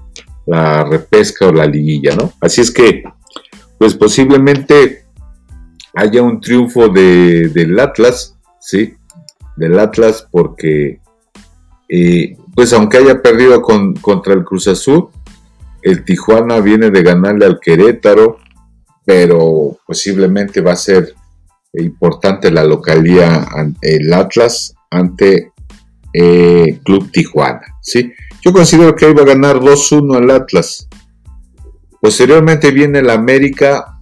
[0.46, 2.32] la repesca o la liguilla, ¿no?
[2.40, 3.02] Así es que,
[3.78, 5.04] pues posiblemente
[5.94, 8.94] haya un triunfo de, del Atlas, ¿sí?
[9.56, 11.00] Del Atlas porque,
[11.88, 15.08] eh, pues aunque haya perdido con, contra el Cruz Azul,
[15.82, 18.38] el Tijuana viene de ganarle al Querétaro,
[19.04, 21.14] pero posiblemente va a ser
[21.72, 23.46] importante la localía,
[23.80, 25.52] el Atlas ante
[26.12, 27.62] eh, Club Tijuana.
[27.80, 28.12] ¿sí?
[28.42, 30.87] Yo considero que va a ganar 2-1 el Atlas.
[32.00, 33.98] Posteriormente viene el América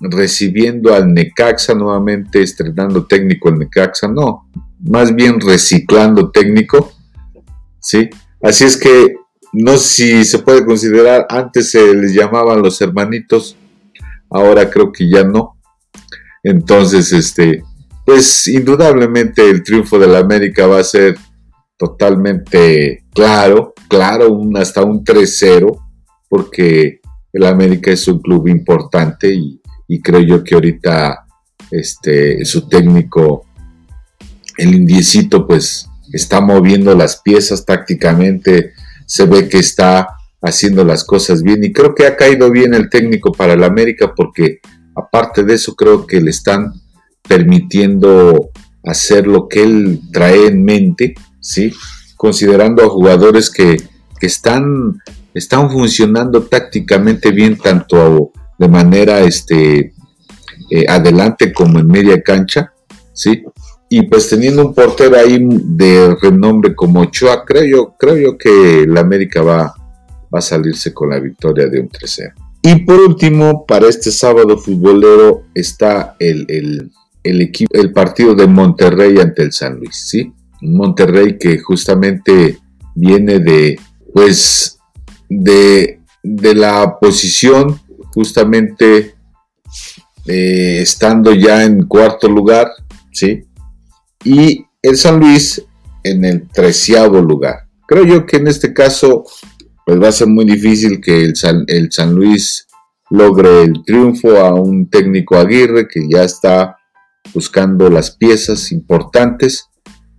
[0.00, 4.48] recibiendo al Necaxa nuevamente, estrenando técnico el Necaxa, no,
[4.80, 6.92] más bien reciclando técnico,
[7.80, 8.10] ¿sí?
[8.42, 9.16] Así es que
[9.52, 13.56] no sé si se puede considerar, antes se les llamaban los hermanitos,
[14.30, 15.56] ahora creo que ya no.
[16.42, 17.62] Entonces, este,
[18.04, 21.16] pues indudablemente el triunfo de la América va a ser
[21.78, 25.78] totalmente claro, claro, hasta un 3-0,
[26.28, 27.00] porque
[27.34, 29.60] el América es un club importante y,
[30.02, 31.26] creo yo que ahorita
[31.70, 33.46] este, su técnico,
[34.56, 38.72] el indiecito, pues está moviendo las piezas tácticamente,
[39.06, 40.08] se ve que está
[40.42, 44.14] haciendo las cosas bien y creo que ha caído bien el técnico para el América
[44.16, 44.60] porque
[44.94, 46.72] aparte de eso creo que le están
[47.26, 48.50] permitiendo
[48.84, 51.72] hacer lo que él trae en mente, ¿sí?
[52.16, 53.76] Considerando a jugadores que,
[54.20, 55.02] están,
[55.34, 59.92] están funcionando tácticamente bien tanto de manera este,
[60.70, 62.72] eh, adelante como en media cancha,
[63.12, 63.42] ¿sí?
[63.88, 68.86] Y pues teniendo un portero ahí de renombre como Ochoa, creo yo, creo yo que
[68.88, 69.74] la América va,
[70.34, 72.32] va a salirse con la victoria de un 3-0.
[72.62, 76.46] Y por último, para este sábado futbolero está el,
[77.22, 80.32] el, equipo, el partido de Monterrey ante el San Luis, ¿sí?
[80.62, 82.58] Monterrey que justamente
[82.94, 83.78] viene de,
[84.14, 84.73] pues,
[85.42, 87.80] de, de la posición
[88.12, 89.14] justamente
[90.26, 92.70] eh, estando ya en cuarto lugar,
[93.12, 93.44] ¿sí?
[94.24, 95.62] Y el San Luis
[96.02, 97.68] en el treceavo lugar.
[97.86, 99.24] Creo yo que en este caso
[99.84, 102.66] pues va a ser muy difícil que el San, el San Luis
[103.10, 106.76] logre el triunfo a un técnico Aguirre que ya está
[107.34, 109.68] buscando las piezas importantes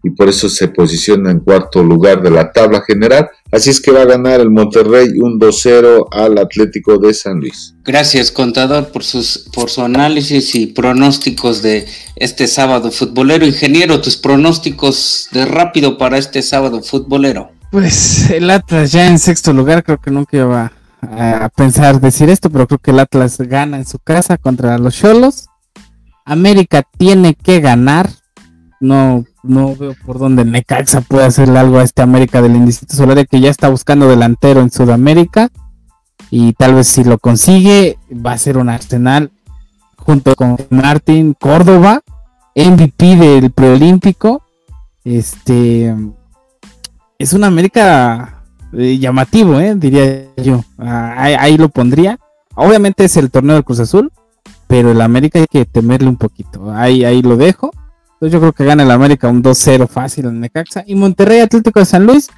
[0.05, 3.27] y por eso se posiciona en cuarto lugar de la tabla general.
[3.51, 7.73] Así es que va a ganar el Monterrey un 2-0 al Atlético de San Luis.
[7.83, 11.87] Gracias, contador, por, sus, por su análisis y pronósticos de
[12.17, 13.47] este sábado futbolero.
[13.47, 17.49] Ingeniero, tus pronósticos de rápido para este sábado futbolero.
[17.71, 22.51] Pues el Atlas ya en sexto lugar, creo que nunca iba a pensar decir esto,
[22.51, 25.47] pero creo que el Atlas gana en su casa contra los Cholos.
[26.25, 28.11] América tiene que ganar.
[28.85, 33.27] No, no veo por dónde Necaxa puede hacerle algo a este América del Indistinto Solar
[33.27, 35.49] que ya está buscando delantero en Sudamérica.
[36.29, 39.31] Y tal vez si lo consigue, va a ser un Arsenal
[39.97, 42.01] junto con Martín Córdoba,
[42.55, 44.43] MVP del preolímpico.
[45.03, 45.95] Este
[47.17, 50.63] es una América eh, llamativo, eh, diría yo.
[50.77, 52.19] Ah, ahí, lo pondría.
[52.53, 54.11] Obviamente es el torneo del Cruz Azul,
[54.67, 56.71] pero el América hay que temerle un poquito.
[56.71, 57.71] Ahí, ahí lo dejo.
[58.15, 60.83] Entonces yo creo que gana el América un 2-0 fácil en Necaxa.
[60.87, 62.29] Y Monterrey Atlético de San Luis,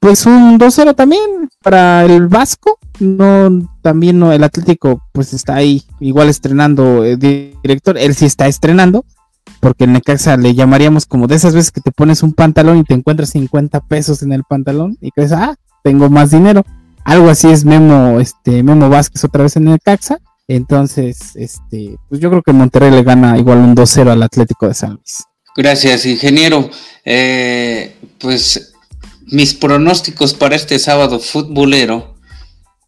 [0.00, 2.78] pues un 2-0 también para el Vasco.
[2.98, 7.96] No, también no, el Atlético pues está ahí igual estrenando eh, director.
[7.98, 9.04] Él sí está estrenando
[9.60, 12.84] porque en Necaxa le llamaríamos como de esas veces que te pones un pantalón y
[12.84, 16.64] te encuentras 50 pesos en el pantalón y crees, ah, tengo más dinero.
[17.04, 20.18] Algo así es Memo, este, Memo Vázquez otra vez en Necaxa.
[20.52, 24.74] Entonces, este, pues yo creo que Monterrey le gana igual un 2-0 al Atlético de
[24.74, 25.22] San Luis.
[25.56, 26.68] Gracias, ingeniero.
[27.04, 28.72] Eh, pues
[29.26, 32.16] mis pronósticos para este sábado futbolero.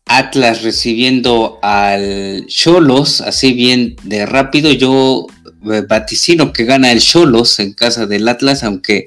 [0.06, 4.72] Atlas recibiendo al Cholos, así bien de rápido.
[4.72, 5.28] Yo
[5.72, 9.06] eh, vaticino que gana el Cholos en casa del Atlas, aunque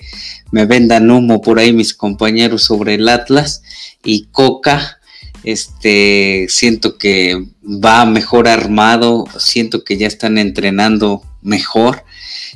[0.52, 3.64] me vendan humo por ahí mis compañeros sobre el Atlas
[4.02, 5.02] y Coca.
[5.46, 12.04] Este, siento que va mejor armado, siento que ya están entrenando mejor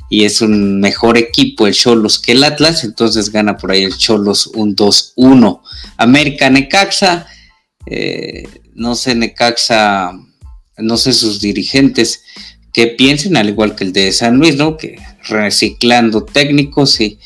[0.08, 3.96] y es un mejor equipo el Cholos que el Atlas, entonces gana por ahí el
[3.96, 5.62] Cholos un 2-1.
[5.96, 7.28] América Necaxa,
[7.86, 8.42] eh,
[8.74, 10.10] no sé Necaxa,
[10.76, 12.24] no sé sus dirigentes,
[12.72, 14.76] que piensen, al igual que el de San Luis, ¿no?
[14.76, 14.98] Que
[15.28, 17.20] reciclando técnicos y,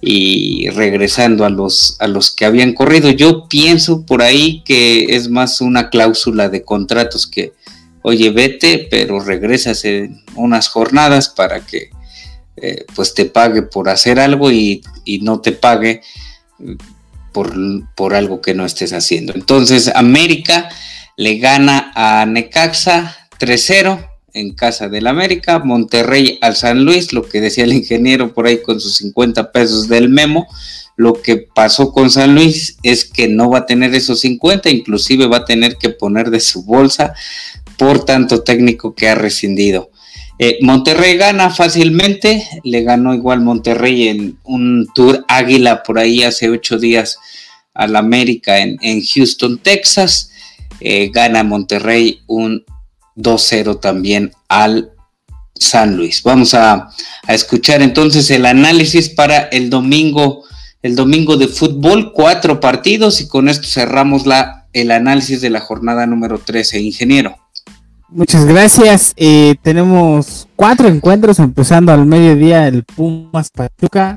[0.00, 3.10] y regresando a los, a los que habían corrido.
[3.10, 7.52] Yo pienso por ahí que es más una cláusula de contratos que,
[8.02, 11.90] oye, vete, pero regresas en unas jornadas para que
[12.56, 16.02] eh, pues te pague por hacer algo y, y no te pague
[17.32, 17.54] por,
[17.94, 19.34] por, algo que no estés haciendo.
[19.34, 20.70] Entonces, América
[21.16, 27.40] le gana a Necaxa 3-0 en casa del América, Monterrey al San Luis, lo que
[27.40, 30.46] decía el ingeniero por ahí con sus 50 pesos del memo.
[30.96, 35.26] Lo que pasó con San Luis es que no va a tener esos 50, inclusive
[35.26, 37.12] va a tener que poner de su bolsa
[37.76, 39.90] por tanto técnico que ha rescindido.
[40.38, 46.50] Eh, Monterrey gana fácilmente, le ganó igual Monterrey en un tour Águila por ahí hace
[46.50, 47.18] ocho días
[47.72, 50.30] al América en, Houston, Texas.
[50.80, 52.64] Eh, gana Monterrey un
[53.16, 54.92] 2-0 también al
[55.54, 56.22] San Luis.
[56.22, 56.88] Vamos a,
[57.28, 60.44] escuchar entonces el análisis para el domingo,
[60.82, 65.60] el domingo de fútbol, cuatro partidos y con esto cerramos la, el análisis de la
[65.60, 66.80] jornada número 13.
[66.80, 67.36] Ingeniero.
[68.08, 69.12] Muchas gracias.
[69.16, 74.16] Eh, tenemos cuatro encuentros empezando al mediodía el Pumas Pachuca.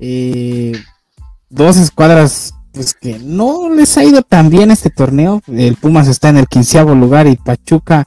[0.00, 0.72] Eh,
[1.48, 5.40] dos escuadras pues que no les ha ido tan bien este torneo.
[5.46, 8.04] El Pumas está en el quinceavo lugar y Pachuca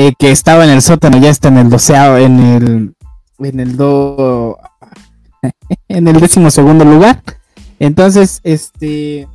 [0.00, 2.94] eh, que estaba en el sótano, ya está en el doceavo, en el,
[3.40, 4.56] en el do,
[5.88, 7.20] en el décimo segundo lugar.
[7.80, 9.26] Entonces, este,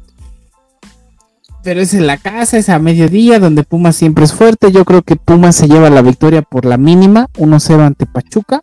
[1.65, 4.71] pero es en la casa, es a mediodía, donde Pumas siempre es fuerte.
[4.71, 8.61] Yo creo que Pumas se lleva la victoria por la mínima, 1-0 ante Pachuca.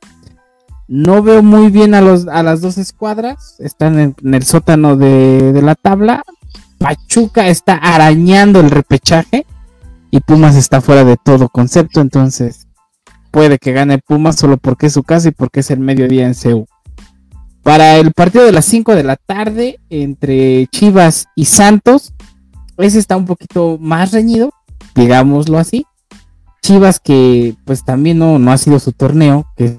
[0.88, 5.52] No veo muy bien a, los, a las dos escuadras, están en, el sótano de,
[5.52, 6.22] de, la tabla.
[6.78, 9.44] Pachuca está arañando el repechaje
[10.10, 12.66] y Pumas está fuera de todo concepto, entonces
[13.30, 16.34] puede que gane Pumas solo porque es su casa y porque es el mediodía en
[16.34, 16.66] CEU.
[17.62, 22.14] Para el partido de las 5 de la tarde entre Chivas y Santos,
[22.78, 24.50] ese está un poquito más reñido,
[24.94, 25.86] digámoslo así.
[26.62, 29.78] Chivas que pues también no, no ha sido su torneo, que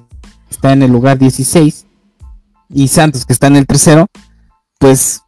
[0.50, 1.86] está en el lugar 16,
[2.70, 4.08] y Santos que está en el tercero,
[4.80, 5.21] pues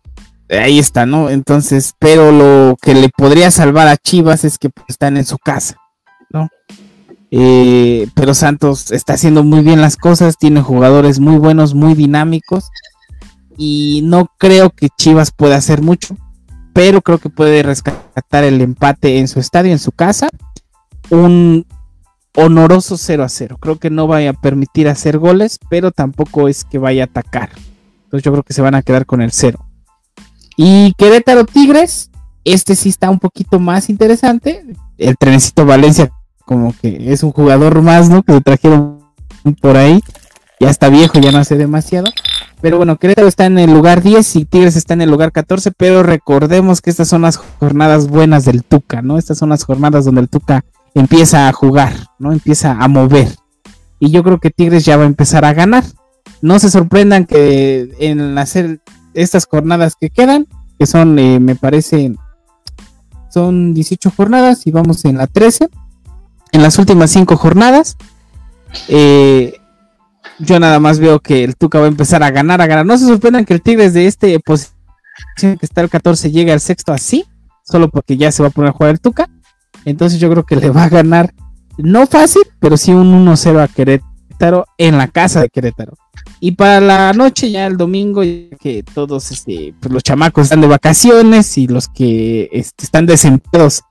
[0.59, 1.29] ahí está, ¿no?
[1.29, 5.37] Entonces, pero lo que le podría salvar a Chivas es que pues, están en su
[5.37, 5.77] casa,
[6.29, 6.49] ¿no?
[7.31, 12.69] Eh, pero Santos está haciendo muy bien las cosas, tiene jugadores muy buenos, muy dinámicos,
[13.57, 16.15] y no creo que Chivas pueda hacer mucho
[16.73, 20.29] pero creo que puede rescatar el empate en su estadio, en su casa.
[21.09, 21.65] Un
[22.35, 23.57] honoroso 0 a 0.
[23.59, 27.51] Creo que no vaya a permitir hacer goles, pero tampoco es que vaya a atacar.
[28.05, 29.62] Entonces yo creo que se van a quedar con el 0.
[30.57, 32.11] Y Querétaro Tigres,
[32.43, 34.63] este sí está un poquito más interesante.
[34.97, 36.11] El trenecito Valencia,
[36.45, 38.23] como que es un jugador más, ¿no?
[38.23, 38.99] Que se trajeron
[39.61, 40.01] por ahí.
[40.59, 42.09] Ya está viejo, ya no hace demasiado.
[42.61, 45.71] Pero bueno, Querétaro está en el lugar 10 y Tigres está en el lugar 14,
[45.71, 49.17] pero recordemos que estas son las jornadas buenas del Tuca, ¿no?
[49.17, 52.31] Estas son las jornadas donde el Tuca empieza a jugar, ¿no?
[52.31, 53.35] Empieza a mover.
[53.99, 55.83] Y yo creo que Tigres ya va a empezar a ganar.
[56.41, 58.79] No se sorprendan que en hacer
[59.13, 60.47] estas jornadas que quedan,
[60.77, 62.13] que son, eh, me parece,
[63.29, 65.69] son 18 jornadas y vamos en la 13.
[66.51, 67.97] En las últimas 5 jornadas,
[68.87, 69.55] eh,
[70.39, 72.85] yo nada más veo que el Tuca va a empezar a ganar, a ganar.
[72.85, 74.73] No se sorprendan que el Tigres de este posición
[75.35, 77.25] que está el 14 llegue al sexto así,
[77.63, 79.29] solo porque ya se va a poner a jugar el Tuca.
[79.85, 81.33] Entonces yo creo que le va a ganar,
[81.77, 84.12] no fácil, pero sí un 1-0 a Querétaro
[84.77, 85.93] en la casa de Querétaro.
[86.39, 90.67] Y para la noche, ya el domingo, que todos este, pues los chamacos están de
[90.67, 93.83] vacaciones y los que este, están desempleados,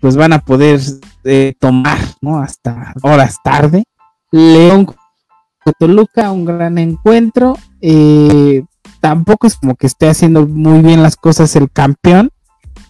[0.00, 0.80] pues van a poder
[1.24, 2.38] eh, tomar, ¿no?
[2.38, 3.84] Hasta horas tarde.
[4.30, 4.86] León
[5.78, 7.56] Toluca, un gran encuentro.
[7.80, 8.62] Eh,
[9.00, 12.30] tampoco es como que esté haciendo muy bien las cosas el campeón,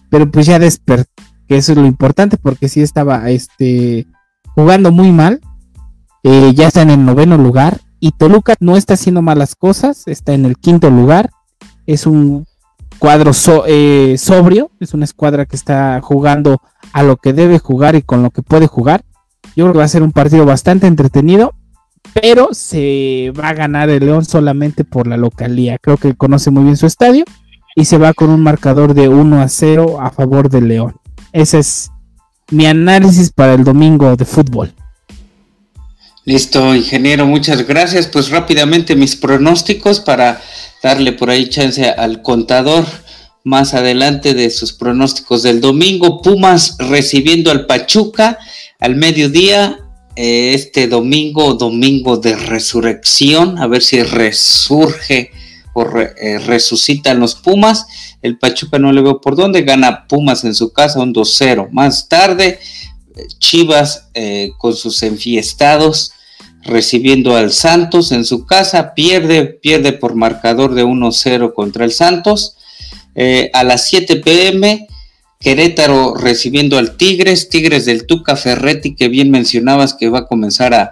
[0.09, 1.11] pero pues ya despertó,
[1.47, 4.07] que eso es lo importante, porque sí estaba este,
[4.53, 5.41] jugando muy mal.
[6.29, 7.79] Eh, ya está en el noveno lugar.
[8.01, 11.29] Y Toluca no está haciendo malas cosas, está en el quinto lugar.
[11.85, 12.45] Es un
[12.99, 13.31] cuadro
[13.65, 16.61] eh, sobrio, es una escuadra que está jugando
[16.91, 19.05] a lo que debe jugar y con lo que puede jugar.
[19.55, 21.53] Yo creo que va a ser un partido bastante entretenido
[22.13, 25.77] pero se va a ganar el León solamente por la localía.
[25.77, 27.25] Creo que conoce muy bien su estadio
[27.75, 30.95] y se va con un marcador de 1 a 0 a favor del León.
[31.31, 31.91] Ese es
[32.49, 34.73] mi análisis para el domingo de fútbol.
[36.27, 38.07] Listo, ingeniero, muchas gracias.
[38.07, 40.41] Pues rápidamente mis pronósticos para
[40.83, 42.85] darle por ahí chance al contador
[43.45, 46.21] más adelante de sus pronósticos del domingo.
[46.21, 48.39] Pumas recibiendo al Pachuca
[48.81, 49.79] al mediodía
[50.17, 55.31] eh, este domingo, domingo de resurrección, a ver si resurge
[55.71, 57.87] o eh, resucitan los Pumas.
[58.21, 61.69] El Pachuca no le veo por dónde, gana Pumas en su casa un 2-0.
[61.71, 62.59] Más tarde,
[63.39, 66.11] Chivas eh, con sus enfiestados
[66.63, 72.57] recibiendo al Santos en su casa, pierde, pierde por marcador de 1-0 contra el Santos.
[73.53, 74.87] a las 7 pm,
[75.39, 80.73] Querétaro recibiendo al Tigres, Tigres del Tuca Ferretti, que bien mencionabas que va a comenzar
[80.73, 80.91] a,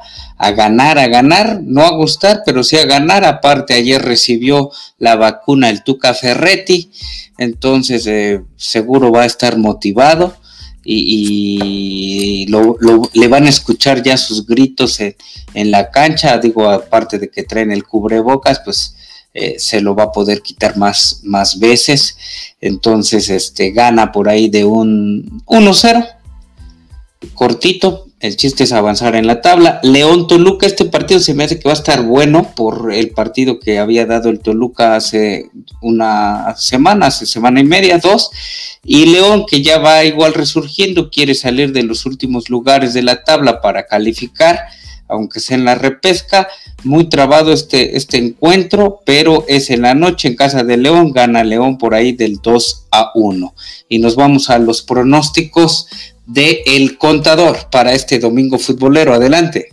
[0.51, 3.25] ganar, a ganar, no a gustar, pero sí a ganar.
[3.25, 6.91] Aparte, ayer recibió la vacuna el Tuca Ferretti,
[7.39, 10.37] entonces eh, seguro va a estar motivado
[10.85, 12.45] y,
[13.13, 15.15] le van a escuchar ya sus gritos en,
[15.53, 16.37] en la cancha.
[16.37, 18.95] Digo, aparte de que traen el cubrebocas, pues
[19.37, 22.17] eh, se lo va a poder quitar más, más veces.
[22.61, 26.14] Entonces, este gana por ahí de un 1-0.
[27.35, 28.07] Cortito.
[28.19, 29.79] El chiste es avanzar en la tabla.
[29.83, 33.59] León Toluca, este partido se me hace que va a estar bueno por el partido
[33.59, 38.31] que había dado el Toluca hace una semana, hace semana y media, dos.
[38.83, 43.23] Y León, que ya va igual resurgiendo, quiere salir de los últimos lugares de la
[43.23, 44.59] tabla para calificar
[45.07, 46.47] aunque sea en la repesca.
[46.83, 51.43] Muy trabado este, este encuentro, pero es en la noche en casa de León, gana
[51.43, 53.55] León por ahí del 2 a 1.
[53.89, 55.87] Y nos vamos a los pronósticos
[56.25, 59.13] de El Contador para este domingo futbolero.
[59.13, 59.69] Adelante.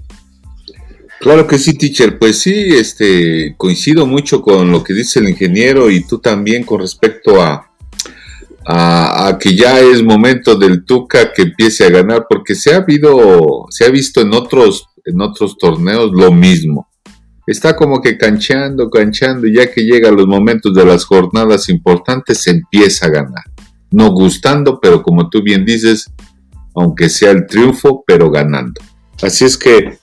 [1.20, 2.18] Claro que sí, teacher.
[2.18, 6.80] Pues sí, este, coincido mucho con lo que dice el ingeniero y tú también con
[6.80, 7.70] respecto a,
[8.66, 13.66] a, que ya es momento del Tuca que empiece a ganar, porque se ha habido,
[13.70, 16.88] se ha visto en otros, en otros torneos lo mismo.
[17.46, 22.38] Está como que canchando, canchando, y ya que llegan los momentos de las jornadas importantes,
[22.38, 23.44] se empieza a ganar.
[23.90, 26.11] No gustando, pero como tú bien dices,
[26.74, 28.80] aunque sea el triunfo, pero ganando.
[29.20, 29.98] Así es que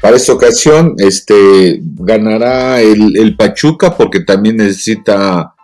[0.00, 5.54] para esta ocasión, este ganará el, Pachuca porque también necesita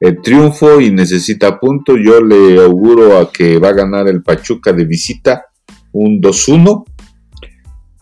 [0.00, 1.98] el triunfo y necesita puntos.
[2.02, 5.46] Yo le auguro a que va a ganar el Pachuca de visita
[5.92, 6.84] un 2-1.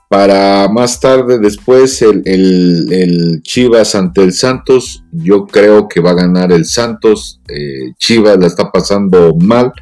[0.08, 5.04] Para más tarde, después, el, el, Chivas ante el Santos.
[5.10, 7.40] Yo creo que va a ganar el Santos.
[7.48, 9.72] Eh, Chivas la está pasando mal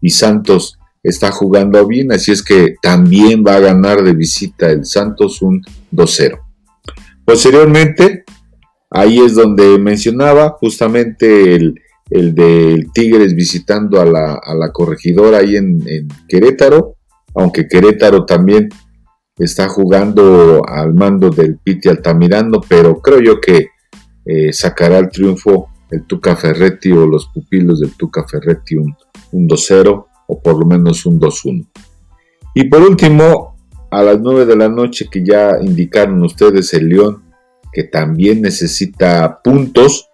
[0.00, 0.77] y Santos
[1.08, 2.12] está jugando bien.
[2.12, 6.40] Así es que también va a ganar de visita el Santos un 2-0.
[7.24, 8.24] Posteriormente,
[8.90, 11.74] Ahí es donde mencionaba justamente el,
[12.10, 16.96] el del Tigres visitando a la, corregidora ahí en, Querétaro,
[17.34, 18.70] aunque Querétaro también
[19.36, 23.68] está jugando al mando del Piti Altamirano, pero creo yo que
[24.24, 28.94] eh, sacará el triunfo el Tuca Ferretti o los pupilos del Tuca Ferretti un,
[29.32, 31.66] un 2-0 o por lo menos un 2-1.
[32.54, 33.56] Y por último,
[33.90, 37.24] a las 9 de la noche que ya indicaron ustedes, el León
[37.72, 40.08] que también necesita puntos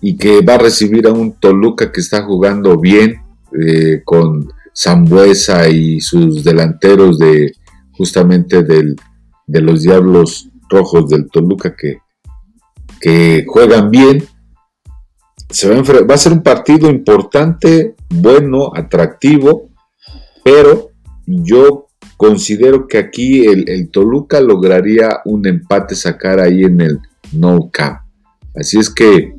[0.00, 3.22] y que va a recibir a un Toluca que está jugando bien
[3.60, 7.52] eh, con Zambuesa y sus delanteros de
[7.92, 8.96] justamente del,
[9.46, 11.98] de los Diablos Rojos del Toluca que,
[13.00, 14.24] que juegan bien.
[15.50, 19.70] Se va, a ser un partido importante, bueno, atractivo,
[20.42, 20.90] pero
[21.26, 21.84] yo
[22.16, 27.00] Considero que aquí el, Toluca lograría un empate sacar ahí en el
[27.32, 27.70] No.
[28.54, 29.34] Así es que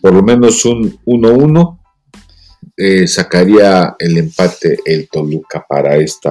[0.00, 1.78] por lo menos un 1-1
[2.76, 6.30] eh, sacaría el empate el Toluca para este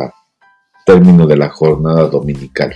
[0.86, 2.74] término de la jornada dominical.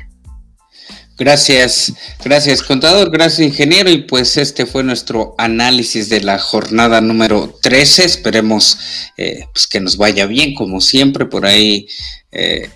[1.17, 1.93] Gracias,
[2.25, 8.03] gracias contador, gracias ingeniero y pues este fue nuestro análisis de la jornada número 13.
[8.03, 8.77] Esperemos
[9.15, 11.87] eh, pues que nos vaya bien como siempre por ahí.
[12.33, 12.69] Eh,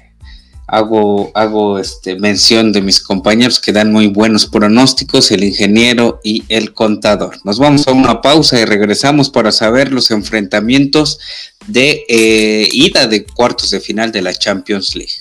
[0.67, 6.45] hago, hago este, mención de mis compañeros que dan muy buenos pronósticos, el ingeniero y
[6.47, 7.39] el contador.
[7.43, 11.19] Nos vamos a una pausa y regresamos para saber los enfrentamientos
[11.67, 15.18] de eh, ida de cuartos de final de la Champions League.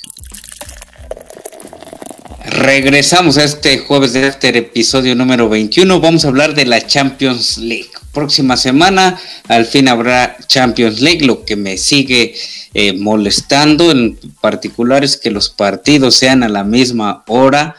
[2.59, 6.01] Regresamos a este jueves de este episodio número 21.
[6.01, 7.91] Vamos a hablar de la Champions League.
[8.13, 11.25] Próxima semana, al fin habrá Champions League.
[11.25, 12.35] Lo que me sigue
[12.75, 17.77] eh, molestando en particular es que los partidos sean a la misma hora.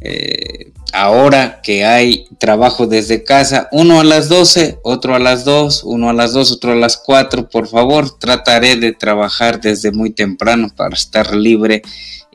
[0.00, 5.82] Eh, ahora que hay trabajo desde casa, uno a las 12, otro a las 2,
[5.84, 10.10] uno a las 2, otro a las 4, por favor, trataré de trabajar desde muy
[10.10, 11.82] temprano para estar libre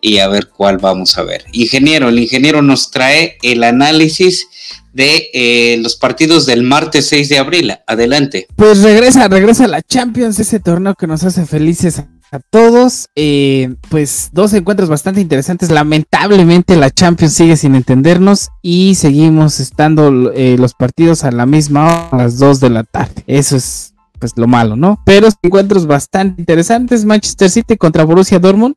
[0.06, 1.45] y a ver cuál vamos a ver.
[1.51, 4.47] Ingeniero, el ingeniero nos trae el análisis
[4.93, 7.74] de eh, los partidos del martes 6 de abril.
[7.88, 8.45] Adelante.
[8.56, 13.08] Pues regresa, regresa la Champions, ese torneo que nos hace felices a todos.
[13.16, 15.72] Eh, pues dos encuentros bastante interesantes.
[15.72, 21.86] Lamentablemente la Champions sigue sin entendernos y seguimos estando eh, los partidos a la misma
[21.86, 23.24] hora, a las 2 de la tarde.
[23.26, 25.01] Eso es pues lo malo, ¿no?
[25.03, 27.06] Pero encuentros bastante interesantes.
[27.06, 28.76] Manchester City contra Borussia Dortmund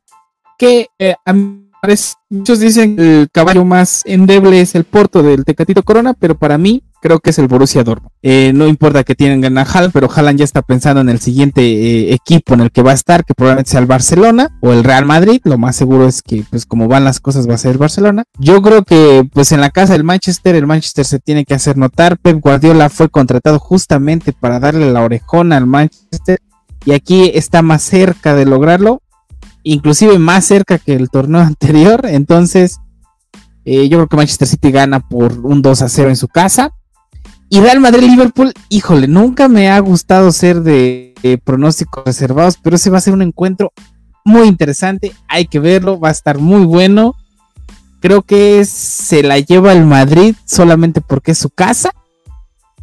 [0.59, 1.33] que eh, a
[2.29, 6.57] muchos dicen que el caballo más endeble es el Porto del Tecatito Corona, pero para
[6.57, 8.11] mí creo que es el Borussia Dortmund.
[8.21, 11.61] Eh, no importa que tienen a Haaland, pero Haaland ya está pensando en el siguiente
[11.61, 14.83] eh, equipo en el que va a estar, que probablemente sea el Barcelona o el
[14.83, 15.39] Real Madrid.
[15.45, 18.25] Lo más seguro es que, pues, como van las cosas, va a ser el Barcelona.
[18.37, 21.77] Yo creo que, pues, en la casa del Manchester, el Manchester se tiene que hacer
[21.77, 22.17] notar.
[22.17, 26.39] Pep Guardiola fue contratado justamente para darle la orejona al Manchester
[26.85, 29.01] y aquí está más cerca de lograrlo
[29.63, 32.05] inclusive más cerca que el torneo anterior.
[32.05, 32.79] Entonces,
[33.65, 36.71] eh, yo creo que Manchester City gana por un 2 a 0 en su casa.
[37.51, 42.99] Y Real Madrid-Liverpool, híjole, nunca me ha gustado ser de, pronósticos reservados, pero ese va
[42.99, 43.73] a ser un encuentro
[44.23, 45.13] muy interesante.
[45.27, 47.15] Hay que verlo, va a estar muy bueno.
[48.01, 51.91] Creo que se la lleva el Madrid solamente porque es su casa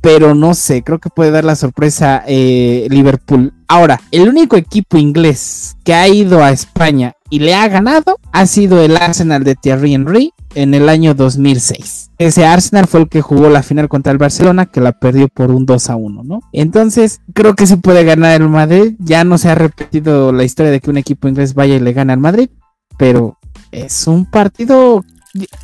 [0.07, 3.52] pero no sé, creo que puede dar la sorpresa eh, Liverpool.
[3.66, 8.46] Ahora, el único equipo inglés que ha ido a España y le ha ganado ha
[8.46, 12.12] sido el Arsenal de Thierry Henry en el año 2006.
[12.18, 15.50] Ese Arsenal fue el que jugó la final contra el Barcelona, que la perdió por
[15.50, 16.38] un 2 a 1, ¿no?
[16.52, 18.94] Entonces, creo que se puede ganar el Madrid.
[19.00, 21.92] Ya no se ha repetido la historia de que un equipo inglés vaya y le
[21.92, 22.48] gane al Madrid,
[22.96, 23.38] pero
[23.72, 25.04] es un partido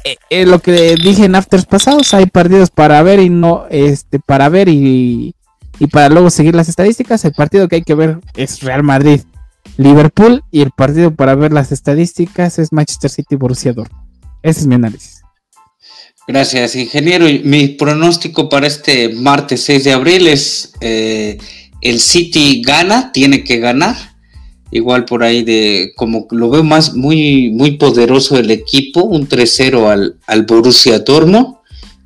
[0.04, 4.18] eh, eh, lo que dije en afters pasados, hay partidos para ver y no, este,
[4.18, 5.34] para ver y,
[5.78, 7.24] y para luego seguir las estadísticas.
[7.24, 9.20] El partido que hay que ver es Real Madrid,
[9.76, 14.02] Liverpool y el partido para ver las estadísticas es Manchester City, Borussia Dortmund.
[14.42, 15.22] Ese es mi análisis.
[16.26, 17.26] Gracias, ingeniero.
[17.44, 21.38] Mi pronóstico para este martes 6 de abril es eh,
[21.80, 24.11] el City gana, tiene que ganar
[24.72, 29.86] igual por ahí de como lo veo más muy muy poderoso el equipo, un 3-0
[29.86, 31.56] al, al, Borussia Dortmund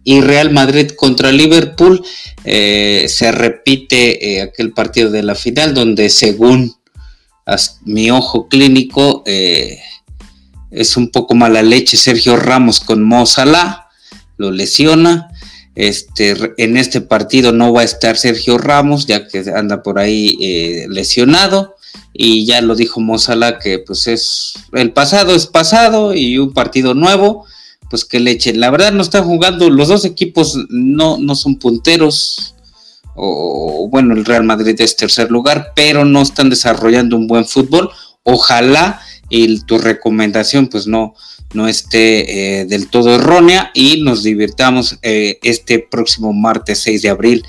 [0.03, 2.05] y Real Madrid contra Liverpool
[2.45, 6.75] eh, se repite eh, aquel partido de la final donde según
[7.85, 9.79] mi ojo clínico eh,
[10.73, 13.87] es un poco mala leche Sergio Ramos con Mo Salah
[14.39, 15.29] lo lesiona
[15.77, 20.87] este, en este partido no va a estar Sergio Ramos ya que anda por ahí
[20.89, 21.76] lesionado
[22.19, 26.95] y ya lo dijo Mozala que pues es el pasado es pasado y un partido
[26.95, 27.45] nuevo
[27.91, 31.57] pues que le echen la verdad no están jugando los dos equipos no, no son
[31.57, 32.55] punteros
[33.15, 37.91] o bueno el Real Madrid es tercer lugar pero no están desarrollando un buen fútbol
[38.23, 41.15] ojalá y tu recomendación pues no
[41.55, 47.09] no esté eh, del todo errónea y nos divirtamos eh, este próximo martes 6 de
[47.09, 47.45] abril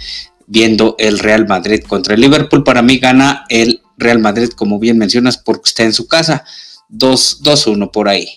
[0.45, 2.63] viendo el Real Madrid contra el Liverpool.
[2.63, 6.45] Para mí gana el Real Madrid, como bien mencionas, porque está en su casa.
[6.89, 8.29] 2-1 por ahí.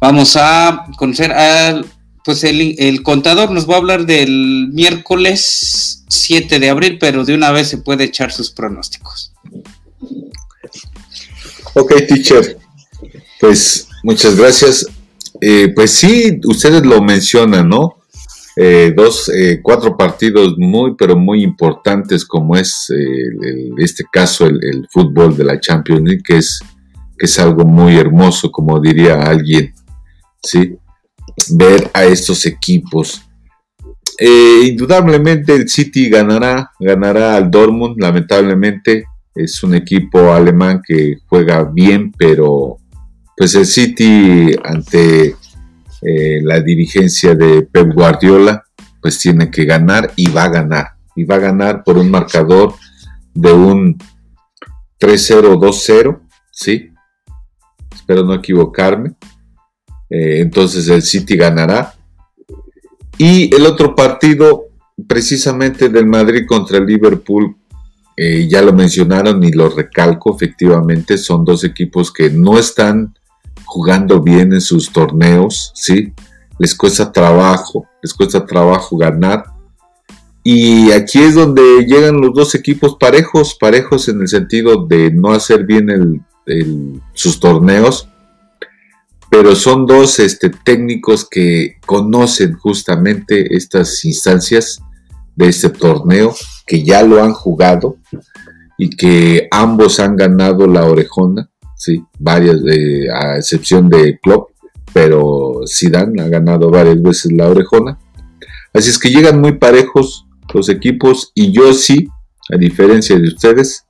[0.00, 1.86] Vamos a conocer al,
[2.24, 7.50] pues el, contador nos va a hablar del miércoles 7 de abril, pero de una
[7.50, 9.32] vez se puede echar sus pronósticos.
[11.74, 12.58] Ok, teacher.
[13.40, 14.86] Pues muchas gracias.
[15.40, 18.01] Eh, pues sí, ustedes lo mencionan, ¿no?
[18.54, 24.86] Eh, dos, eh, cuatro partidos muy, pero muy importantes, como es eh, este caso el,
[24.90, 26.60] fútbol de la Champions League, que es,
[27.16, 29.72] que es algo muy hermoso, como diría alguien,
[30.42, 30.76] ¿sí?
[31.52, 33.22] Ver a estos equipos.
[34.18, 39.04] indudablemente el City ganará, ganará al Dortmund, lamentablemente.
[39.34, 42.76] Es un equipo alemán que juega bien, pero
[43.34, 45.36] pues el City ante
[46.02, 48.64] eh, la dirigencia de Pep Guardiola,
[49.00, 50.86] pues tiene que ganar y va a ganar.
[51.14, 52.74] Y va a ganar por un marcador
[53.34, 53.98] de un
[54.98, 56.90] 3-0, 2-0, ¿sí?
[57.94, 59.14] Espero no equivocarme.
[60.10, 61.94] Eh, entonces el City ganará.
[63.18, 64.64] Y el otro partido,
[65.06, 67.56] precisamente del Madrid contra el Liverpool,
[68.16, 73.14] eh, ya lo mencionaron y lo recalco, efectivamente, son dos equipos que no están
[73.72, 76.12] jugando bien en sus torneos, ¿sí?
[76.58, 79.44] Les cuesta trabajo, les cuesta trabajo ganar.
[80.44, 85.32] Y aquí es donde llegan los dos equipos parejos, parejos en el sentido de no
[85.32, 86.22] hacer bien
[87.14, 88.08] sus torneos,
[89.30, 94.82] pero son dos este, técnicos que conocen justamente estas instancias
[95.34, 96.34] de este torneo,
[96.66, 97.96] que ya lo han jugado
[98.76, 101.51] y que ambos han ganado la orejona
[101.82, 102.60] sí, varias,
[103.12, 104.50] a excepción de Klopp,
[104.92, 107.98] pero Zidane ha ganado varias veces la orejona.
[108.72, 112.06] Así es que llegan muy parejos los equipos y yo sí,
[112.52, 113.84] a diferencia de ustedes,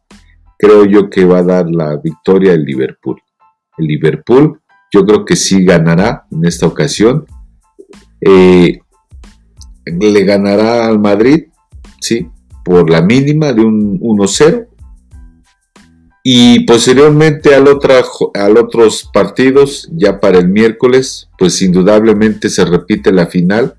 [0.59, 3.20] creo yo que va a dar la victoria el Liverpool.
[3.76, 4.59] El Liverpool
[4.90, 7.26] yo creo que sí ganará en esta ocasión.
[8.22, 8.78] Eh,
[9.84, 11.49] le ganará al Madrid,
[12.01, 12.26] sí,
[12.64, 14.72] por la mínima de un 1-0
[16.25, 17.66] y posteriormente al,
[18.57, 23.77] otros partidos, ya para el miércoles, pues indudablemente se repite la final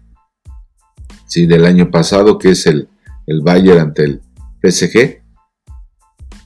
[1.36, 2.90] del año pasado, que es el,
[3.26, 4.22] el Bayern ante el
[4.62, 5.24] PSG.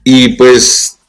[0.03, 0.99] Y pues,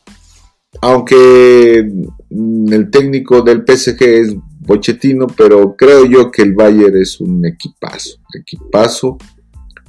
[0.81, 1.89] aunque
[2.31, 8.19] el técnico del PSG es Bochetino, pero creo yo que el Bayern es un equipazo,
[8.35, 9.19] equipazo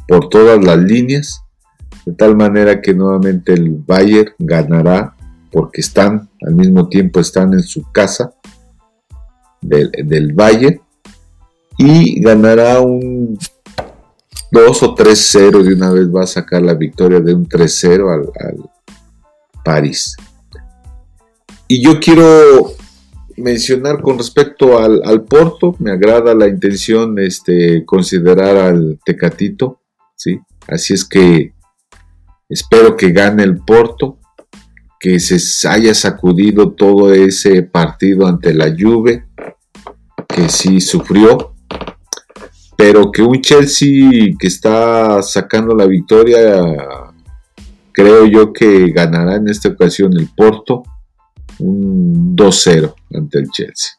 [0.08, 1.42] por todas las líneas
[2.10, 5.16] de tal manera que nuevamente el Bayern ganará
[5.52, 8.34] porque están al mismo tiempo están en su casa
[9.62, 10.82] del, del Bayern
[11.78, 13.38] y ganará un
[14.52, 18.48] 2 o 3-0 de una vez va a sacar la victoria de un 3-0 al,
[18.48, 18.70] al,
[19.64, 20.16] París.
[21.68, 22.74] Y yo quiero
[23.38, 29.82] mencionar con respecto al, al, Porto, me agrada la intención este, considerar al Tecatito,
[30.16, 30.40] ¿sí?
[30.68, 31.54] Así es que
[32.50, 34.18] Espero que gane el Porto.
[35.00, 39.28] que se haya sacudido todo ese partido ante la Juve,
[40.28, 41.56] que sí sufrió,
[42.76, 46.62] pero que un Chelsea que está sacando la victoria,
[47.94, 50.84] creo yo que ganará en esta ocasión el Porto
[51.60, 53.92] un 2-0 ante el Chelsea.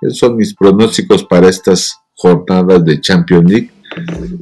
[0.00, 3.70] Esos son mis pronósticos para estas jornadas de Champions League,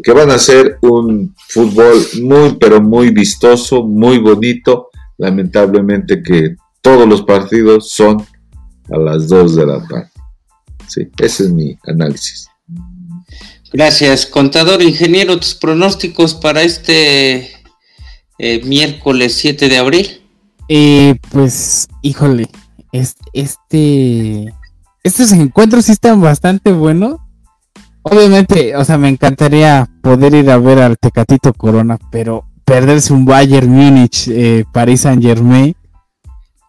[0.03, 4.89] que van a ser un fútbol muy, pero muy vistoso, muy bonito.
[5.19, 8.25] Lamentablemente que todos los partidos son
[8.91, 10.11] a las 2 de la tarde.
[10.87, 12.49] Sí, ese es mi análisis.
[13.73, 15.39] Gracias, contador ingeniero.
[15.39, 17.51] ¿Tus pronósticos para este
[18.39, 20.23] eh, miércoles 7 de abril?
[20.69, 22.49] Eh, pues, híjole,
[23.33, 24.53] este,
[25.03, 27.17] estos encuentros sí están bastante buenos.
[28.07, 33.25] Obviamente, o sea, me encantaría poder ir a ver al Tecatito Corona, pero perderse un
[33.25, 35.75] Bayern Múnich, eh, Paris Saint Germain,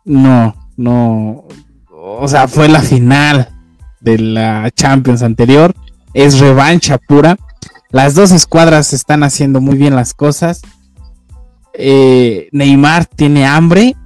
[0.06, 1.44] no, no,
[1.92, 3.50] o sea, fue la final
[4.00, 5.76] de la Champions anterior,
[6.14, 7.38] es revancha pura.
[7.92, 10.62] Las dos escuadras están haciendo muy bien las cosas.
[11.74, 13.98] Eh, Neymar tiene hambre,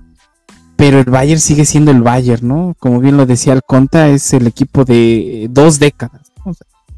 [0.75, 2.75] pero el Bayern sigue siendo el Bayern, ¿no?
[2.79, 6.31] Como bien lo decía el Conta, es el equipo de dos décadas,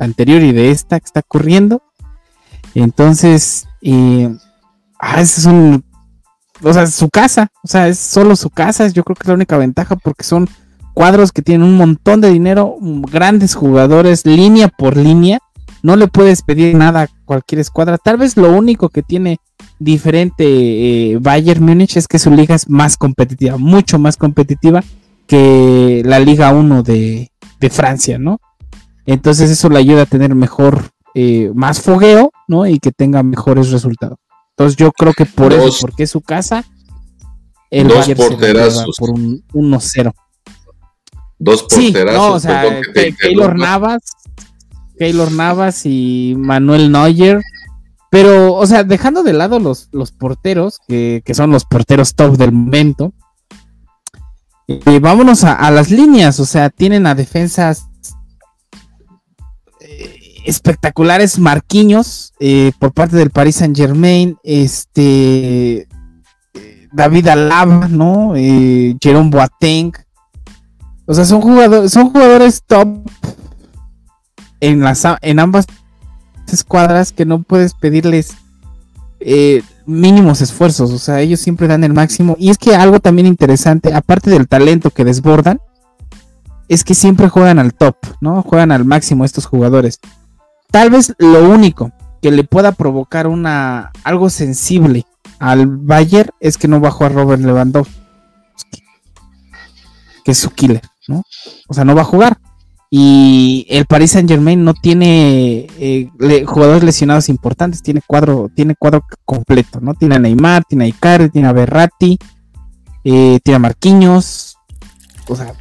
[0.03, 1.81] anterior y de esta que está corriendo.
[2.75, 4.33] Entonces, eh,
[4.99, 5.83] ah, es un,
[6.63, 9.35] o sea, su casa, o sea, es solo su casa, yo creo que es la
[9.35, 10.47] única ventaja porque son
[10.93, 15.39] cuadros que tienen un montón de dinero, grandes jugadores, línea por línea,
[15.83, 17.97] no le puedes pedir nada a cualquier escuadra.
[17.97, 19.37] Tal vez lo único que tiene
[19.79, 24.83] diferente eh, Bayern Múnich es que su liga es más competitiva, mucho más competitiva
[25.27, 27.31] que la Liga 1 de,
[27.69, 28.39] Francia, ¿no?
[29.05, 32.65] Entonces eso le ayuda a tener mejor, eh, más fogueo, ¿no?
[32.65, 34.17] Y que tenga mejores resultados.
[34.51, 36.63] Entonces yo creo que por eso, porque es su casa,
[37.69, 38.05] el Bayern
[38.71, 40.13] se por un 1-0.
[41.39, 42.21] Dos porterazos.
[42.21, 42.81] no, o sea,
[43.19, 44.01] Keylor Navas,
[44.99, 47.41] Keylor Navas y Manuel Neuer.
[48.11, 52.51] Pero, o sea, dejando de lado los, los porteros, que, son los porteros top del
[52.51, 53.13] momento,
[54.67, 56.39] eh, vámonos a, las líneas.
[56.41, 57.87] O sea, tienen a defensas
[60.45, 61.39] espectaculares.
[61.39, 64.37] Marquinhos eh, por parte del Paris Saint Germain.
[64.43, 65.87] Este.
[66.93, 68.33] David Alaba, ¿no?
[68.35, 69.93] Jerome Boateng.
[71.05, 72.87] O sea, son jugadores, son jugadores top
[74.59, 75.65] en, las, en ambas
[76.51, 78.35] escuadras que no puedes pedirles
[79.19, 80.91] eh, mínimos esfuerzos.
[80.91, 82.35] O sea, ellos siempre dan el máximo.
[82.39, 85.59] Y es que algo también interesante, aparte del talento que desbordan,
[86.67, 88.41] es que siempre juegan al top, ¿no?
[88.41, 89.99] Juegan al máximo estos jugadores.
[90.71, 91.91] Tal vez lo único
[92.21, 95.05] que le pueda provocar una algo sensible
[95.39, 97.93] al Bayern es que no va a Robert Lewandowski,
[100.23, 100.81] que es su killer.
[101.67, 102.39] O sea, no va a jugar.
[102.93, 106.09] Y el Paris Saint Germain no tiene eh,
[106.45, 109.93] jugadores lesionados importantes, tiene cuadro, tiene cuadro completo, ¿no?
[109.93, 112.19] Tiene a Neymar, tiene a Icardi, tiene a Berratti,
[113.05, 114.57] eh, tiene a Marquinhos.
[115.27, 115.53] O sea,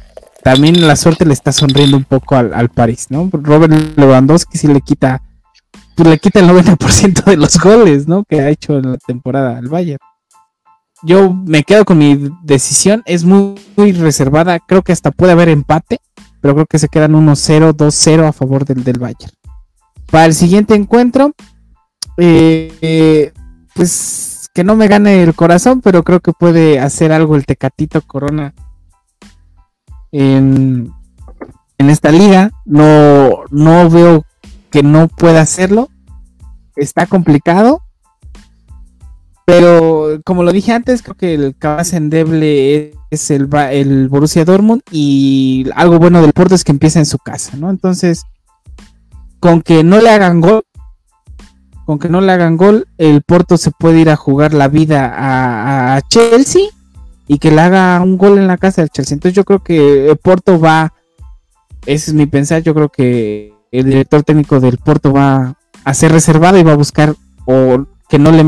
[0.43, 3.29] también la suerte le está sonriendo un poco al, al París, ¿no?
[3.31, 5.21] Robert Lewandowski sí le quita,
[5.95, 8.23] pues le quita el 90% de los goles, ¿no?
[8.23, 9.99] Que ha hecho en la temporada al Bayern
[11.03, 13.03] yo me quedo con mi decisión.
[13.05, 14.59] Es muy, reservada.
[14.59, 15.99] Creo que hasta puede haber empate.
[16.41, 19.33] Pero creo que se quedan 1-0, 2-0 a favor del, del Bayern.
[20.09, 21.33] Para el siguiente encuentro.
[22.17, 23.31] Eh,
[23.73, 25.81] pues que no me gane el corazón.
[25.81, 28.53] Pero creo que puede hacer algo el Tecatito Corona.
[30.11, 30.91] En,
[31.77, 32.51] esta liga.
[32.65, 34.25] No, no veo
[34.69, 35.89] que no pueda hacerlo.
[36.75, 37.81] Está complicado
[39.51, 44.81] pero como lo dije antes, creo que el cabeza endeble es el, el Borussia Dortmund
[44.91, 47.69] y algo bueno del Porto es que empieza en su casa, ¿no?
[47.69, 48.23] Entonces,
[49.41, 50.63] con que no le hagan gol,
[51.85, 55.11] con que no le hagan gol, el Porto se puede ir a jugar la vida
[55.13, 56.67] a, Chelsea
[57.31, 59.15] y que le haga un gol en la casa del Chelsea.
[59.15, 60.93] Entonces yo creo que el Porto va,
[61.85, 66.11] ese es mi pensar, yo creo que el director técnico del Porto va a ser
[66.11, 67.15] reservado y va a buscar
[67.45, 68.43] o que no le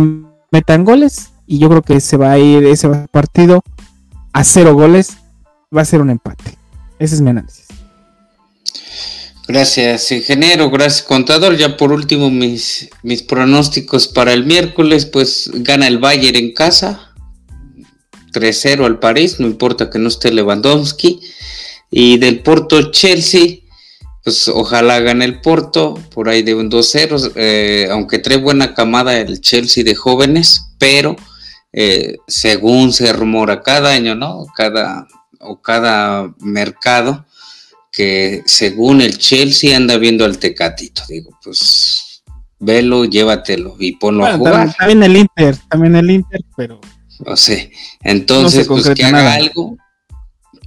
[0.51, 3.63] metan goles y yo creo que se va a ir ese partido
[4.33, 5.13] a cero goles,
[5.73, 6.57] va a ser un empate.
[6.99, 7.67] Ese es mi análisis.
[9.47, 11.55] Gracias, ingeniero, gracias, contador.
[11.55, 17.12] Ya por último, mis, mis pronósticos para el miércoles, pues gana el Bayern en casa,
[18.33, 21.21] 3-0 al París, no importa que no esté Lewandowski.
[21.89, 23.59] Y del Porto Chelsea,
[24.23, 29.17] pues ojalá gane el Porto, por ahí de un 2-0, eh, aunque trae buena camada
[29.17, 31.15] el Chelsea de jóvenes, pero
[31.71, 34.45] eh, según se rumora cada año, ¿no?
[34.55, 35.07] Cada,
[35.39, 37.25] o cada mercado,
[37.91, 41.03] que según el Chelsea anda viendo al Tecatito.
[41.07, 42.23] Digo, pues
[42.59, 44.73] velo, llévatelo y ponlo a jugar.
[44.75, 46.79] También el Inter, también el Inter, pero...
[47.19, 47.71] No sé,
[48.03, 49.77] entonces, pues que haga algo,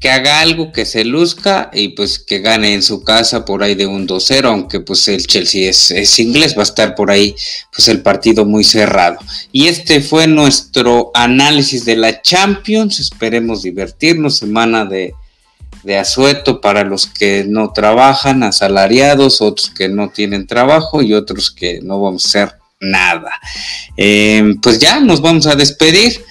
[0.00, 3.74] que haga algo, que se luzca y pues que gane en su casa por ahí
[3.74, 7.34] de un 2-0, aunque pues el Chelsea es, inglés, va a estar por ahí
[7.74, 9.18] pues el partido muy cerrado.
[9.52, 15.14] Y este fue nuestro análisis de la Champions, esperemos divertirnos, semana de,
[15.82, 21.50] de asueto para los que no trabajan, asalariados, otros que no tienen trabajo y otros
[21.50, 23.32] que no vamos a hacer nada.
[23.96, 26.24] Eh, pues ya nos vamos a despedir.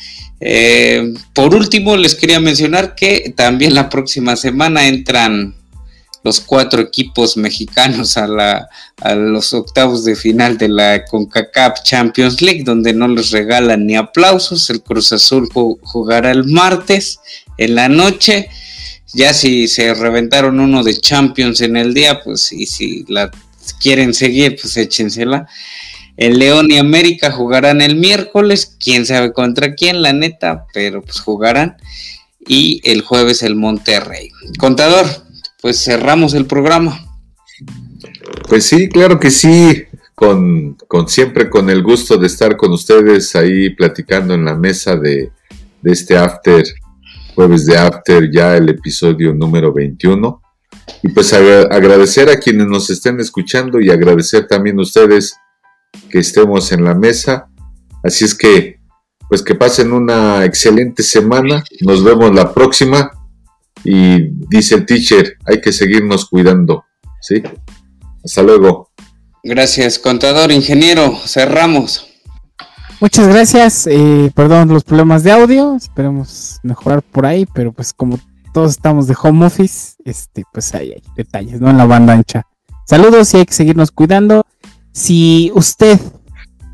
[0.47, 5.55] Eh, por último, les quería mencionar que también la próxima semana entran
[6.23, 8.69] los cuatro equipos mexicanos a, la,
[9.01, 13.95] a los octavos de final de la CONCACAF Champions League, donde no les regalan ni
[13.95, 14.69] aplausos.
[14.69, 17.19] El Cruz Azul jugará el martes
[17.57, 18.47] en la noche.
[19.15, 23.31] Ya si se reventaron uno de Champions en el día, pues y si la
[23.79, 25.47] quieren seguir, pues échensela.
[26.17, 31.19] El León y América jugarán el miércoles, quién sabe contra quién, la neta, pero pues
[31.19, 31.77] jugarán.
[32.47, 34.29] Y el jueves el Monterrey.
[34.57, 35.05] Contador,
[35.61, 37.05] pues cerramos el programa.
[38.47, 43.71] Pues sí, claro que sí, con, siempre con el gusto de estar con ustedes ahí
[43.71, 45.31] platicando en la mesa de,
[45.81, 46.63] de este after,
[47.33, 50.41] jueves de after, ya el episodio número 21.
[51.03, 55.35] Y pues agradecer a quienes nos estén escuchando y agradecer también a ustedes
[56.09, 57.47] que estemos en la mesa.
[58.03, 58.79] Así es que,
[59.29, 61.63] pues que pasen una excelente semana.
[61.81, 63.11] Nos vemos la próxima.
[63.83, 66.85] Y dice el teacher, hay que seguirnos cuidando.
[67.21, 67.41] ¿Sí?
[68.23, 68.91] Hasta luego.
[69.43, 71.15] Gracias, contador, ingeniero.
[71.25, 72.07] Cerramos.
[72.99, 73.87] Muchas gracias.
[73.87, 75.75] Eh, perdón los problemas de audio.
[75.75, 78.19] Esperemos mejorar por ahí, pero pues como
[78.53, 81.69] todos estamos de home office, este, pues ahí hay detalles, ¿no?
[81.69, 82.47] En la banda ancha.
[82.87, 84.45] Saludos y hay que seguirnos cuidando.
[84.95, 85.99] Si usted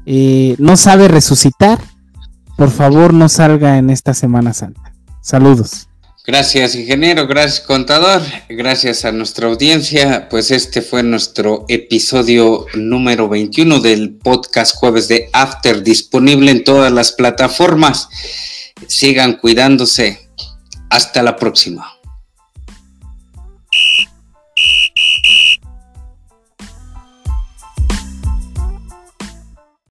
[0.05, 1.79] eh, no sabe resucitar,
[2.55, 4.93] por favor no salga en esta Semana Santa.
[5.21, 5.87] Saludos.
[6.27, 10.29] Gracias, ingeniero, gracias, contador, gracias a nuestra audiencia.
[10.29, 16.91] Pues este fue nuestro episodio número 21 del podcast Jueves de After, disponible en todas
[16.91, 18.07] las plataformas.
[18.85, 20.29] Sigan cuidándose.
[20.91, 22.00] Hasta la próxima.